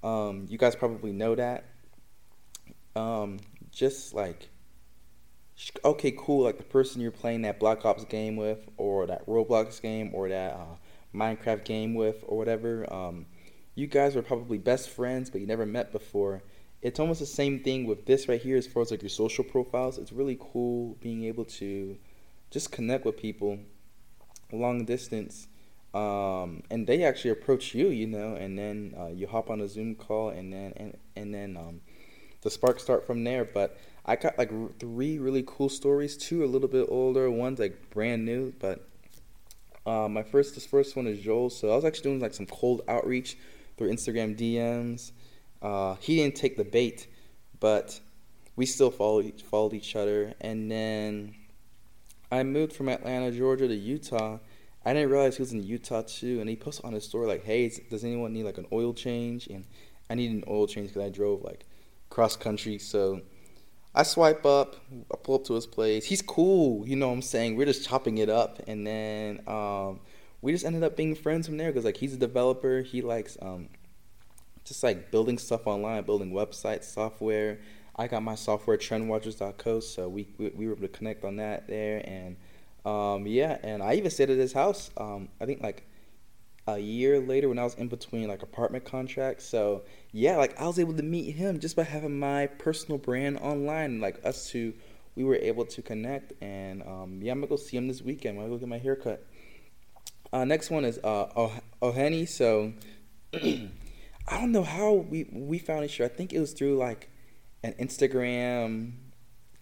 um, 0.04 0.46
you 0.50 0.58
guys 0.58 0.76
probably 0.76 1.12
know 1.12 1.36
that. 1.36 1.66
Um, 2.96 3.40
just 3.72 4.14
like, 4.14 4.50
okay, 5.86 6.14
cool, 6.18 6.44
like 6.44 6.58
the 6.58 6.64
person 6.64 7.02
you're 7.02 7.12
playing 7.12 7.44
that 7.44 7.60
Black 7.60 7.86
Ops 7.86 8.06
game 8.06 8.36
with, 8.36 8.68
or 8.78 9.08
that 9.08 9.26
Roblox 9.28 9.82
game, 9.82 10.12
or 10.14 10.30
that 10.30 10.54
uh, 10.54 10.76
Minecraft 11.16 11.64
game 11.64 11.94
with, 11.94 12.24
or 12.28 12.38
whatever. 12.38 12.92
Um, 12.92 13.26
you 13.76 13.88
guys 13.88 14.16
were 14.16 14.22
probably 14.22 14.58
best 14.58 14.90
friends, 14.90 15.30
but 15.30 15.42
you 15.42 15.48
never 15.48 15.66
met 15.66 15.92
before. 15.92 16.44
It's 16.82 17.00
almost 17.00 17.20
the 17.20 17.26
same 17.26 17.64
thing 17.64 17.86
with 17.86 18.06
this 18.06 18.28
right 18.28 18.42
here 18.42 18.58
as 18.58 18.68
far 18.68 18.82
as 18.82 18.92
like 18.92 19.02
your 19.02 19.10
social 19.10 19.44
profiles. 19.44 19.98
It's 19.98 20.12
really 20.12 20.38
cool 20.40 20.98
being 21.02 21.24
able 21.24 21.46
to 21.46 21.98
just 22.52 22.72
connect 22.72 23.06
with 23.06 23.18
people 23.18 23.60
long 24.56 24.86
distance. 24.86 25.48
Um, 25.94 26.64
and 26.72 26.88
they 26.88 27.04
actually 27.04 27.32
approach 27.32 27.76
you, 27.76 27.90
you 27.90 28.08
know, 28.08 28.36
and 28.36 28.58
then 28.58 28.96
uh, 29.00 29.08
you 29.08 29.28
hop 29.28 29.50
on 29.52 29.62
a 29.62 29.68
Zoom 29.68 29.94
call, 29.94 30.30
and 30.30 30.52
then 30.52 30.74
and 30.76 30.98
and 31.16 31.34
then 31.34 31.56
um, 31.56 31.82
the 32.42 32.50
sparks 32.50 32.82
start 32.82 33.06
from 33.06 33.24
there. 33.24 33.46
But 33.46 33.78
I 34.06 34.16
got 34.16 34.38
like 34.38 34.52
three 34.80 35.20
really 35.20 35.44
cool 35.46 35.70
stories. 35.70 36.18
Two 36.18 36.44
a 36.44 36.48
little 36.48 36.68
bit 36.68 36.88
older, 36.90 37.30
one's 37.30 37.60
like 37.60 37.92
brand 37.92 38.26
new. 38.26 38.54
But 38.60 38.88
uh, 39.86 40.08
my 40.08 40.24
first, 40.24 40.56
this 40.56 40.66
first 40.66 40.96
one 40.96 41.06
is 41.06 41.20
Joel. 41.20 41.52
So 41.52 41.72
I 41.72 41.76
was 41.76 41.86
actually 41.86 42.04
doing 42.04 42.20
like 42.20 42.34
some 42.34 42.48
cold 42.48 42.82
outreach 42.88 43.38
through 43.78 43.92
Instagram 43.92 44.36
DMs. 44.36 45.12
Uh, 45.62 45.96
he 46.00 46.18
didn't 46.18 46.36
take 46.36 46.58
the 46.58 46.66
bait, 46.66 47.08
but 47.60 48.00
we 48.56 48.66
still 48.66 48.92
followed 48.92 49.42
followed 49.42 49.74
each 49.74 49.96
other. 49.96 50.34
And 50.42 50.72
then 50.72 51.36
I 52.34 52.44
moved 52.44 52.74
from 52.74 52.90
Atlanta, 52.90 53.32
Georgia 53.32 53.68
to 53.68 53.76
Utah. 53.76 54.40
I 54.84 54.94
didn't 54.94 55.12
realize 55.12 55.38
he 55.38 55.44
was 55.44 55.54
in 55.54 55.62
Utah 55.62 56.02
too, 56.02 56.40
and 56.40 56.50
he 56.50 56.56
posted 56.56 56.84
on 56.84 56.94
his 56.94 57.04
story 57.06 57.28
like, 57.28 57.44
"Hey, 57.44 57.72
does 57.92 58.04
anyone 58.04 58.34
need 58.34 58.44
like 58.44 58.58
an 58.58 58.66
oil 58.72 58.94
change?" 58.94 59.48
And 59.48 59.66
I 60.10 60.16
needed 60.16 60.38
an 60.38 60.44
oil 60.48 60.66
change 60.66 60.90
because 60.90 61.04
I 61.04 61.10
drove 61.10 61.44
like 61.44 61.66
cross 62.10 62.36
country. 62.36 62.80
So 62.80 63.22
I 63.94 64.02
swipe 64.02 64.46
up, 64.48 64.78
I 65.12 65.18
pull 65.22 65.36
up 65.36 65.44
to 65.46 65.54
his 65.54 65.68
place. 65.68 66.06
He's 66.06 66.24
cool, 66.24 66.88
you 66.88 66.96
know 66.96 67.10
what 67.10 67.14
I'm 67.14 67.22
saying? 67.22 67.56
We're 67.56 67.68
just 67.68 67.88
chopping 67.88 68.18
it 68.18 68.30
up, 68.30 68.60
and 68.68 68.86
then 68.86 69.42
um, 69.48 70.00
we 70.42 70.52
just 70.52 70.66
ended 70.66 70.84
up 70.84 70.98
being 70.98 71.14
friends 71.14 71.46
from 71.46 71.58
there 71.58 71.72
because 71.72 71.86
like 71.86 71.98
he's 71.98 72.16
a 72.16 72.18
developer. 72.18 72.82
He 72.82 73.04
likes 73.04 73.38
um, 73.44 73.70
just 74.66 74.82
like 74.82 75.12
building 75.12 75.38
stuff 75.38 75.68
online, 75.68 76.04
building 76.04 76.32
websites, 76.32 76.86
software. 76.86 77.60
I 77.96 78.08
got 78.08 78.24
my 78.24 78.36
software 78.36 78.78
trendwatchers.co, 78.78 79.80
so 79.80 80.10
we, 80.10 80.28
we, 80.38 80.50
we 80.50 80.68
were 80.68 80.74
able 80.74 80.82
to 80.82 80.88
connect 80.88 81.24
on 81.24 81.36
that 81.38 81.68
there, 81.68 82.02
and 82.06 82.38
um, 82.86 83.28
yeah, 83.28 83.58
and 83.64 83.82
I 83.84 83.94
even 83.96 84.10
stayed 84.12 84.30
at 84.30 84.38
his 84.38 84.54
house. 84.54 84.90
Um, 84.98 85.30
I 85.40 85.46
think 85.46 85.62
like 85.62 85.86
a 86.68 86.80
year 86.80 87.20
later 87.20 87.50
when 87.50 87.60
I 87.60 87.64
was 87.64 87.76
in 87.76 87.88
between 87.88 88.28
like 88.28 88.42
apartment 88.42 88.86
contracts. 88.86 89.46
So 89.46 89.84
yeah, 90.12 90.38
like 90.38 90.60
I 90.60 90.66
was 90.66 90.80
able 90.80 90.94
to 90.94 91.04
meet 91.04 91.36
him 91.36 91.60
just 91.60 91.76
by 91.76 91.84
having 91.84 92.18
my 92.20 92.48
personal 92.48 92.98
brand 92.98 93.38
online. 93.40 94.02
Like 94.02 94.26
us 94.26 94.50
two, 94.50 94.74
we 95.16 95.24
were 95.24 95.36
able 95.36 95.66
to 95.66 95.82
connect, 95.82 96.34
and 96.42 96.82
um, 96.84 97.20
yeah, 97.22 97.32
I'm 97.32 97.40
gonna 97.40 97.48
go 97.48 97.58
see 97.58 97.78
him 97.78 97.88
this 97.88 98.02
weekend. 98.02 98.38
I'm 98.38 98.46
gonna 98.46 98.56
go 98.56 98.60
get 98.60 98.70
my 98.70 98.80
haircut. 98.80 99.26
Uh, 100.32 100.46
next 100.46 100.72
one 100.72 100.84
is 100.84 100.98
uh, 101.04 101.28
Oh, 101.82 101.92
Henny. 101.92 102.26
So 102.26 102.74
I 103.34 103.70
don't 104.30 104.52
know 104.52 104.64
how 104.64 104.94
we 104.94 105.28
we 105.32 105.60
found 105.60 105.86
each 105.86 106.00
other. 106.00 106.12
I 106.12 106.16
think 106.16 106.34
it 106.34 106.40
was 106.40 106.54
through 106.54 106.78
like 106.78 107.10
an 107.64 107.74
Instagram 107.74 108.94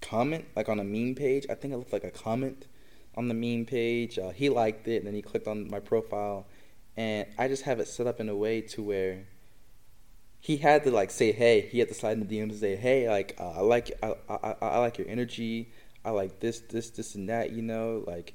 comment, 0.02 0.46
like 0.56 0.70
on 0.70 0.80
a 0.80 0.84
meme 0.84 1.16
page. 1.16 1.46
I 1.50 1.56
think 1.56 1.74
it 1.74 1.78
looked 1.78 1.94
like 1.94 2.04
a 2.04 2.12
comment 2.12 2.68
on 3.16 3.28
the 3.28 3.34
meme 3.34 3.66
page. 3.66 4.18
Uh, 4.18 4.30
he 4.30 4.50
liked 4.50 4.88
it, 4.88 4.98
and 4.98 5.08
then 5.08 5.14
he 5.14 5.22
clicked 5.22 5.48
on 5.48 5.70
my 5.70 5.80
profile, 5.80 6.48
and 6.98 7.28
I 7.38 7.48
just 7.48 7.64
have 7.64 7.80
it 7.80 7.88
set 7.88 8.08
up 8.08 8.20
in 8.20 8.30
a 8.30 8.36
way 8.36 8.62
to 8.62 8.82
where 8.82 9.26
he 10.40 10.58
had 10.58 10.84
to 10.86 10.92
like 10.92 11.12
say 11.12 11.32
hey. 11.32 11.62
He 11.62 11.80
had 11.80 11.88
to 11.88 11.94
slide 11.94 12.14
in 12.14 12.28
the 12.28 12.38
DMs 12.38 12.50
and 12.50 12.60
say 12.60 12.76
hey, 12.76 13.10
like 13.10 13.36
uh, 13.40 13.52
I 13.52 13.62
like 13.62 13.92
I, 14.02 14.16
I 14.30 14.56
I 14.62 14.78
like 14.80 14.98
your 14.98 15.08
energy. 15.08 15.72
I 16.04 16.10
like 16.10 16.40
this 16.40 16.60
this 16.60 16.90
this 16.90 17.16
and 17.16 17.30
that. 17.30 17.52
You 17.52 17.62
know, 17.62 18.04
like 18.08 18.34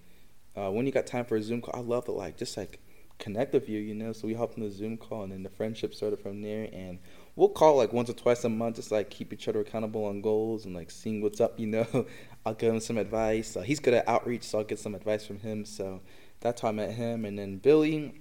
uh, 0.57 0.71
when 0.71 0.87
you 0.87 0.93
got 0.93 1.07
time 1.07 1.25
for 1.25 1.37
a 1.37 1.43
Zoom 1.43 1.61
call, 1.61 1.75
I 1.79 1.83
love 1.83 2.05
to 2.07 2.13
like 2.13 2.37
just 2.37 2.57
like 2.57 2.81
connect 3.19 3.53
with 3.53 3.69
you. 3.69 3.81
You 3.81 3.95
know, 3.95 4.13
so 4.13 4.27
we 4.27 4.35
hopped 4.35 4.59
on 4.59 4.65
the 4.65 4.71
Zoom 4.71 4.97
call, 4.97 5.23
and 5.23 5.33
then 5.33 5.43
the 5.43 5.51
friendship 5.51 5.95
started 5.95 6.21
from 6.21 6.43
there, 6.43 6.69
and 6.73 6.99
we'll 7.35 7.49
call 7.49 7.77
like 7.77 7.93
once 7.93 8.11
or 8.11 8.15
twice 8.15 8.45
a 8.45 8.49
month, 8.49 8.77
just 8.77 8.91
like 8.91 9.11
keep 9.11 9.33
each 9.33 9.49
other 9.49 9.61
accountable 9.61 10.05
on 10.05 10.21
goals 10.21 10.65
and 10.65 10.75
like 10.75 10.91
seeing 10.91 11.23
what's 11.23 11.41
up. 11.41 11.59
You 11.59 11.67
know, 11.67 12.07
I'll 12.47 12.55
give 12.55 12.73
him 12.73 12.81
some 12.81 12.99
advice. 12.99 13.57
Uh, 13.57 13.61
he's 13.61 13.81
good 13.81 13.95
at 13.95 14.09
outreach, 14.09 14.45
so 14.45 14.59
I'll 14.59 14.65
get 14.65 14.79
some 14.79 14.95
advice 14.95 15.27
from 15.27 15.39
him. 15.41 15.65
So 15.65 16.01
that's 16.41 16.61
how 16.61 16.69
I 16.69 16.73
met 16.73 16.93
him. 16.93 17.25
And 17.25 17.39
then 17.39 17.59
Billy, 17.59 18.21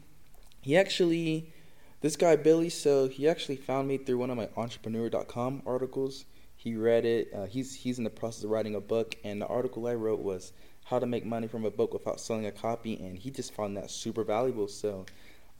he 0.61 0.77
actually, 0.77 1.53
this 2.01 2.15
guy 2.15 2.35
Billy, 2.35 2.69
so 2.69 3.07
he 3.07 3.27
actually 3.27 3.57
found 3.57 3.87
me 3.87 3.97
through 3.97 4.17
one 4.17 4.29
of 4.29 4.37
my 4.37 4.49
Entrepreneur.com 4.57 5.63
articles. 5.65 6.25
He 6.55 6.75
read 6.75 7.05
it. 7.05 7.29
Uh, 7.33 7.45
he's 7.45 7.75
he's 7.75 7.99
in 7.99 8.03
the 8.03 8.09
process 8.09 8.43
of 8.43 8.49
writing 8.49 8.75
a 8.75 8.81
book, 8.81 9.15
and 9.23 9.41
the 9.41 9.47
article 9.47 9.85
I 9.87 9.93
wrote 9.93 10.21
was 10.21 10.51
how 10.85 10.99
to 10.99 11.05
make 11.05 11.25
money 11.25 11.47
from 11.47 11.65
a 11.65 11.71
book 11.71 11.93
without 11.93 12.19
selling 12.19 12.45
a 12.45 12.51
copy, 12.51 12.95
and 12.95 13.17
he 13.17 13.29
just 13.29 13.53
found 13.53 13.77
that 13.77 13.91
super 13.91 14.23
valuable. 14.23 14.67
So. 14.67 15.05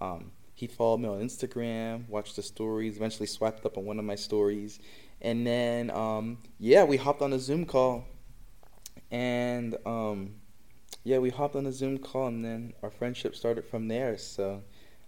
Um, 0.02 0.32
he 0.56 0.68
followed 0.68 1.02
me 1.02 1.10
on 1.10 1.20
Instagram, 1.20 2.08
watched 2.08 2.38
the 2.38 2.42
stories, 2.42 2.96
eventually 2.96 3.28
swiped 3.28 3.66
up 3.66 3.78
on 3.78 3.84
one 3.84 4.00
of 4.00 4.06
my 4.06 4.16
stories. 4.16 4.80
And 5.22 5.46
then, 5.46 5.92
um, 5.92 6.38
yeah, 6.60 6.86
we 6.86 6.96
hopped 6.96 7.22
on 7.22 7.34
a 7.34 7.40
Zoom 7.40 7.66
call. 7.66 8.06
And 9.12 9.76
um, 9.86 10.36
yeah, 11.04 11.20
we 11.20 11.30
hopped 11.30 11.56
on 11.56 11.66
a 11.66 11.72
Zoom 11.74 11.98
call, 11.98 12.28
and 12.28 12.44
then 12.44 12.74
our 12.82 12.90
friendship 12.90 13.36
started 13.36 13.66
from 13.66 13.90
there. 13.90 14.18
So, 14.18 14.64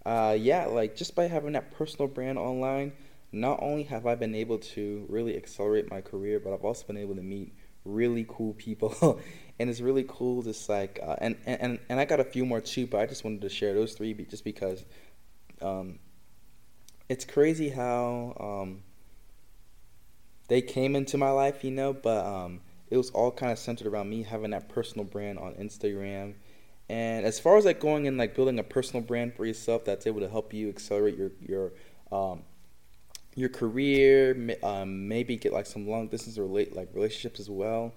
uh, 0.06 0.36
yeah, 0.38 0.66
like 0.66 0.96
just 0.96 1.16
by 1.16 1.28
having 1.28 1.54
that 1.54 1.72
personal 1.72 2.08
brand 2.08 2.38
online, 2.38 2.92
not 3.32 3.60
only 3.62 3.84
have 3.84 4.06
I 4.06 4.16
been 4.16 4.36
able 4.36 4.60
to 4.60 5.06
really 5.10 5.38
accelerate 5.38 5.90
my 5.90 6.02
career, 6.02 6.40
but 6.40 6.54
I've 6.54 6.66
also 6.66 6.86
been 6.86 6.98
able 6.98 7.16
to 7.16 7.24
meet 7.24 7.54
really 7.86 8.26
cool 8.28 8.54
people. 8.54 9.22
and 9.60 9.70
it's 9.70 9.82
really 9.82 10.06
cool, 10.08 10.44
just 10.44 10.70
like, 10.70 11.00
uh, 11.06 11.16
and, 11.20 11.36
and, 11.46 11.80
and 11.90 12.00
I 12.00 12.06
got 12.06 12.20
a 12.20 12.24
few 12.24 12.46
more 12.46 12.62
too, 12.62 12.86
but 12.88 13.00
I 13.00 13.06
just 13.06 13.24
wanted 13.24 13.42
to 13.42 13.50
share 13.50 13.74
those 13.74 13.94
three 13.94 14.14
just 14.14 14.44
because 14.44 14.86
um, 15.62 16.00
it's 17.10 17.26
crazy 17.26 17.70
how 17.70 18.36
um, 18.40 18.84
they 20.48 20.62
came 20.62 20.96
into 20.96 21.18
my 21.18 21.32
life, 21.32 21.64
you 21.64 21.72
know, 21.72 21.94
but 21.94 22.26
um, 22.26 22.62
it 22.90 22.98
was 22.98 23.10
all 23.12 23.32
kind 23.32 23.52
of 23.52 23.60
centered 23.60 23.88
around 23.88 24.10
me 24.10 24.24
having 24.24 24.52
that 24.52 24.70
personal 24.70 25.06
brand 25.06 25.40
on 25.40 25.54
Instagram. 25.54 26.36
And 26.90 27.26
as 27.26 27.40
far 27.40 27.58
as 27.58 27.66
like 27.66 27.80
going 27.80 28.08
and 28.08 28.18
like 28.18 28.36
building 28.36 28.60
a 28.60 28.64
personal 28.64 29.02
brand 29.02 29.34
for 29.34 29.46
yourself 29.46 29.84
that's 29.84 30.08
able 30.08 30.22
to 30.22 30.30
help 30.30 30.54
you 30.54 30.70
accelerate 30.70 31.18
your 31.18 31.32
your 31.42 31.74
um, 32.12 32.44
your 33.36 33.50
career, 33.50 34.56
um, 34.64 35.08
maybe 35.08 35.36
get 35.36 35.52
like 35.52 35.66
some 35.66 35.88
long 35.88 36.08
distance 36.08 36.38
relate 36.38 36.76
like 36.76 36.90
relationships 36.94 37.40
as 37.40 37.50
well. 37.50 37.94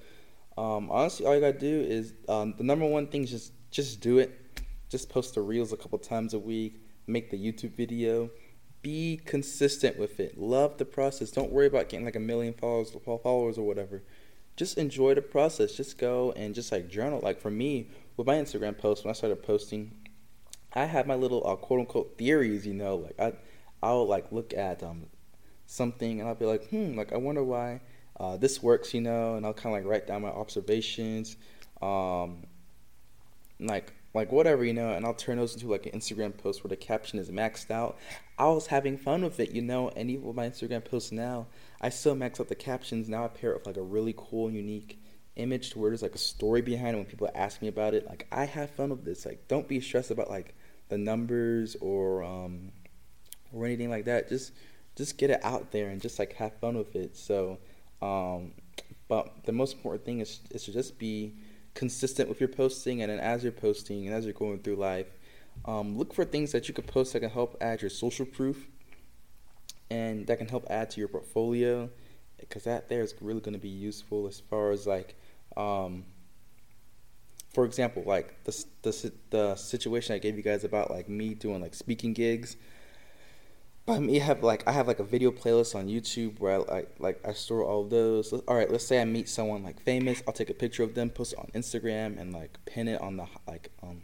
Um, 0.61 0.91
honestly, 0.91 1.25
all 1.25 1.35
you 1.35 1.41
gotta 1.41 1.59
do 1.59 1.81
is 1.81 2.13
um, 2.29 2.55
the 2.59 2.65
number 2.65 2.85
one 2.87 3.07
thing 3.07 3.23
is 3.23 3.31
just 3.31 3.53
just 3.71 4.01
do 4.01 4.19
it. 4.19 4.63
Just 4.89 5.09
post 5.09 5.35
the 5.35 5.41
reels 5.41 5.73
a 5.73 5.77
couple 5.77 5.99
times 5.99 6.35
a 6.35 6.39
week 6.39 6.81
make 7.11 7.31
the 7.31 7.37
YouTube 7.37 7.75
video. 7.77 8.31
Be 8.83 9.21
consistent 9.25 9.99
with 9.99 10.21
it. 10.21 10.39
Love 10.39 10.79
the 10.79 10.87
process. 10.87 11.31
Don't 11.31 11.53
worry 11.53 11.67
about 11.67 11.89
getting 11.89 12.07
like 12.07 12.17
a 12.17 12.21
million 12.21 12.55
followers, 12.55 12.97
followers 13.05 13.59
or 13.59 13.67
whatever. 13.67 14.03
Just 14.57 14.79
enjoy 14.79 15.15
the 15.15 15.23
process. 15.23 15.73
Just 15.73 15.99
go 15.99 16.33
and 16.33 16.55
just 16.55 16.73
like 16.73 16.89
journal. 16.89 17.21
Like 17.23 17.41
for 17.41 17.51
me, 17.51 17.91
with 18.17 18.27
my 18.27 18.37
Instagram 18.37 18.79
posts, 18.79 19.05
when 19.05 19.11
I 19.11 19.15
started 19.15 19.43
posting, 19.43 19.93
I 20.73 20.87
had 20.87 21.07
my 21.07 21.15
little 21.15 21.47
uh, 21.47 21.57
quote 21.57 21.81
unquote 21.81 22.17
theories. 22.17 22.67
You 22.67 22.75
know, 22.75 22.97
like 22.97 23.21
I, 23.21 23.33
I'll 23.83 24.07
like 24.07 24.33
look 24.33 24.55
at 24.55 24.83
um 24.83 25.07
something 25.67 26.21
and 26.21 26.29
I'll 26.29 26.35
be 26.35 26.47
like, 26.47 26.69
hmm, 26.71 26.97
like 26.97 27.13
I 27.13 27.17
wonder 27.19 27.45
why 27.45 27.81
uh, 28.21 28.37
this 28.37 28.63
works. 28.63 28.95
You 28.95 29.01
know, 29.01 29.35
and 29.35 29.45
I'll 29.45 29.55
kind 29.55 29.75
of 29.75 29.83
like 29.83 29.91
write 29.91 30.07
down 30.07 30.23
my 30.23 30.29
observations. 30.29 31.37
Um, 31.83 32.45
like 33.59 33.93
like 34.15 34.33
whatever 34.33 34.65
you 34.65 34.73
know 34.73 34.93
and 34.93 35.05
i'll 35.05 35.15
turn 35.15 35.39
those 35.39 35.55
into 35.55 35.69
like 35.69 35.87
an 35.87 35.93
instagram 35.93 36.37
post 36.37 36.65
where 36.65 36.69
the 36.69 36.77
caption 36.77 37.19
is 37.19 37.31
maxed 37.31 37.71
out 37.71 37.97
i 38.39 38.47
was 38.47 38.67
having 38.67 38.97
fun 38.97 39.23
with 39.23 39.39
it 39.39 39.53
you 39.53 39.63
know 39.63 39.89
and 39.91 40.11
even 40.11 40.25
with 40.25 40.37
my 40.37 40.49
instagram 40.49 40.85
posts 40.85 41.13
now 41.13 41.47
i 41.81 41.89
still 41.89 42.15
max 42.15 42.41
out 42.41 42.49
the 42.49 42.55
captions 42.55 43.09
now 43.09 43.25
i 43.25 43.29
pair 43.29 43.53
it 43.53 43.59
with 43.59 43.67
like 43.67 43.77
a 43.77 43.83
really 43.83 44.15
cool 44.17 44.51
unique 44.51 45.01
image 45.37 45.71
to 45.71 45.79
where 45.79 45.91
there's 45.91 46.03
like 46.03 46.15
a 46.15 46.19
story 46.19 46.61
behind 46.61 46.95
it 46.95 46.99
when 46.99 47.07
people 47.07 47.31
ask 47.35 47.63
me 47.63 47.69
about 47.69 47.95
it 47.95 48.07
like 48.07 48.27
i 48.33 48.45
have 48.45 48.71
fun 48.71 48.91
with 48.91 49.05
this 49.05 49.25
like 49.25 49.47
don't 49.47 49.69
be 49.69 49.81
stressed 49.81 50.11
about 50.11 50.29
like 50.29 50.55
the 50.89 50.99
numbers 50.99 51.77
or 51.81 52.23
um 52.25 52.73
or 53.53 53.65
anything 53.65 53.91
like 53.91 54.07
that 54.07 54.29
just 54.29 54.53
just 54.97 55.19
get 55.19 55.31
it 55.31 55.41
out 55.45 55.71
there 55.71 55.89
and 55.89 56.01
just 56.01 56.19
like 56.19 56.33
have 56.35 56.53
fun 56.59 56.77
with 56.77 56.97
it 56.97 57.17
so 57.17 57.59
um 58.03 58.53
but 59.09 59.45
the 59.45 59.53
most 59.53 59.75
important 59.75 60.05
thing 60.05 60.21
is 60.21 60.41
is 60.51 60.65
to 60.65 60.73
just 60.73 60.99
be 60.99 61.35
consistent 61.75 62.29
with 62.29 62.41
your 62.41 62.49
posting, 62.49 63.03
and 63.03 63.11
then 63.11 63.19
as 63.19 63.43
you're 63.43 63.53
posting 63.53 64.07
and 64.07 64.15
as 64.15 64.25
you're 64.25 64.35
going 64.35 64.59
through 64.59 64.77
life, 64.77 65.07
um, 65.65 65.97
look 65.97 66.15
for 66.15 66.25
things 66.25 66.53
that 66.53 66.69
you 66.69 66.75
can 66.75 66.85
post 66.85 67.13
that 67.13 67.21
can 67.21 67.31
help 67.31 67.57
add 67.61 67.81
your 67.83 67.91
social 67.91 68.27
proof 68.27 68.67
and 69.91 70.27
that 70.27 70.39
can 70.39 70.49
help 70.49 70.67
add 70.71 70.91
to 70.91 71.01
your 71.01 71.09
portfolio 71.09 71.91
because 72.39 72.65
that 72.65 72.89
there 72.89 73.03
is 73.03 73.15
really 73.21 73.41
going 73.41 73.53
to 73.53 73.61
be 73.61 73.69
useful 73.69 74.27
as 74.27 74.41
far 74.41 74.71
as 74.71 74.87
like 74.87 75.17
um, 75.57 76.05
for 77.53 77.65
example 77.65 78.03
like 78.07 78.43
the, 78.45 78.65
the 78.83 79.13
the 79.31 79.55
situation 79.57 80.15
i 80.15 80.19
gave 80.19 80.37
you 80.37 80.43
guys 80.43 80.65
about 80.65 80.91
like 80.91 81.09
me 81.09 81.35
doing 81.35 81.61
like 81.61 81.75
speaking 81.75 82.13
gigs 82.13 82.57
I 83.91 83.99
me 83.99 84.19
have 84.19 84.43
like 84.43 84.67
I 84.67 84.73
have 84.73 84.87
like 84.87 85.01
a 85.01 85.05
video 85.05 85.31
playlist 85.31 85.75
on 85.75 85.87
YouTube 85.87 86.39
where 86.39 86.55
I 86.55 86.57
like 86.59 86.95
like 86.99 87.21
I 87.27 87.33
store 87.33 87.65
all 87.65 87.85
those. 87.85 88.33
All 88.33 88.55
right, 88.55 88.71
let's 88.71 88.87
say 88.87 89.01
I 89.01 89.05
meet 89.05 89.29
someone 89.29 89.63
like 89.63 89.81
famous. 89.81 90.23
I'll 90.27 90.33
take 90.33 90.51
a 90.51 90.55
picture 90.55 90.83
of 90.83 90.95
them, 90.95 91.11
post 91.11 91.33
it 91.33 91.39
on 91.39 91.47
Instagram, 91.55 92.21
and 92.21 92.33
like 92.33 92.59
pin 92.65 92.89
it 92.89 93.01
on 93.01 93.17
the 93.17 93.27
like 93.47 93.71
um 93.83 94.03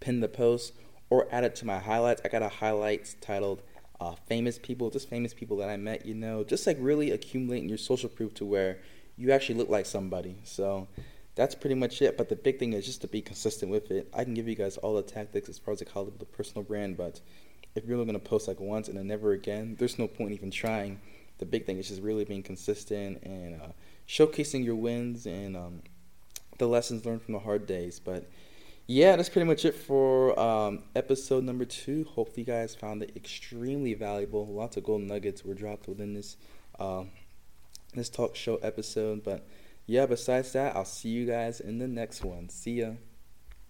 pin 0.00 0.20
the 0.20 0.28
post 0.28 0.74
or 1.10 1.26
add 1.32 1.44
it 1.44 1.54
to 1.56 1.66
my 1.66 1.78
highlights. 1.78 2.22
I 2.24 2.28
got 2.28 2.42
a 2.42 2.48
highlights 2.48 3.16
titled 3.20 3.62
uh, 4.00 4.14
"Famous 4.26 4.58
People," 4.58 4.90
just 4.90 5.08
famous 5.08 5.34
people 5.34 5.56
that 5.58 5.68
I 5.68 5.76
met. 5.76 6.04
You 6.06 6.14
know, 6.14 6.44
just 6.44 6.66
like 6.66 6.76
really 6.80 7.10
accumulating 7.10 7.68
your 7.68 7.78
social 7.78 8.08
proof 8.08 8.34
to 8.34 8.44
where 8.44 8.78
you 9.16 9.32
actually 9.32 9.56
look 9.56 9.68
like 9.68 9.86
somebody. 9.86 10.36
So 10.44 10.88
that's 11.34 11.54
pretty 11.54 11.76
much 11.76 12.02
it. 12.02 12.16
But 12.16 12.28
the 12.28 12.36
big 12.36 12.58
thing 12.58 12.72
is 12.72 12.84
just 12.84 13.00
to 13.02 13.08
be 13.08 13.22
consistent 13.22 13.70
with 13.70 13.90
it. 13.90 14.08
I 14.12 14.24
can 14.24 14.34
give 14.34 14.48
you 14.48 14.54
guys 14.54 14.76
all 14.76 14.96
the 14.96 15.02
tactics 15.02 15.48
as 15.48 15.58
far 15.58 15.72
as 15.72 15.80
like 15.80 15.92
how 15.92 16.04
to 16.04 16.12
a 16.20 16.24
personal 16.24 16.64
brand, 16.64 16.96
but 16.96 17.20
if 17.78 17.88
you're 17.88 17.96
only 17.96 18.10
going 18.10 18.20
to 18.20 18.28
post 18.28 18.48
like 18.48 18.60
once 18.60 18.88
and 18.88 18.96
then 18.96 19.06
never 19.06 19.32
again, 19.32 19.76
there's 19.78 19.98
no 19.98 20.06
point 20.06 20.32
even 20.32 20.50
trying. 20.50 21.00
The 21.38 21.46
big 21.46 21.66
thing 21.66 21.78
is 21.78 21.88
just 21.88 22.02
really 22.02 22.24
being 22.24 22.42
consistent 22.42 23.22
and 23.22 23.60
uh, 23.60 23.68
showcasing 24.08 24.64
your 24.64 24.74
wins 24.74 25.26
and 25.26 25.56
um, 25.56 25.82
the 26.58 26.66
lessons 26.66 27.06
learned 27.06 27.22
from 27.22 27.34
the 27.34 27.40
hard 27.40 27.66
days. 27.66 28.00
But 28.00 28.28
yeah, 28.86 29.16
that's 29.16 29.28
pretty 29.28 29.46
much 29.46 29.64
it 29.64 29.74
for 29.74 30.38
um, 30.38 30.82
episode 30.96 31.44
number 31.44 31.64
two. 31.64 32.04
Hopefully, 32.04 32.42
you 32.42 32.46
guys 32.46 32.74
found 32.74 33.02
it 33.02 33.12
extremely 33.14 33.94
valuable. 33.94 34.46
Lots 34.46 34.76
of 34.76 34.84
gold 34.84 35.02
nuggets 35.02 35.44
were 35.44 35.54
dropped 35.54 35.88
within 35.88 36.14
this 36.14 36.36
uh, 36.78 37.04
this 37.94 38.08
talk 38.08 38.34
show 38.34 38.56
episode. 38.56 39.22
But 39.22 39.46
yeah, 39.86 40.06
besides 40.06 40.52
that, 40.52 40.74
I'll 40.74 40.84
see 40.84 41.10
you 41.10 41.26
guys 41.26 41.60
in 41.60 41.78
the 41.78 41.88
next 41.88 42.24
one. 42.24 42.48
See 42.48 42.80
ya. 42.80 42.92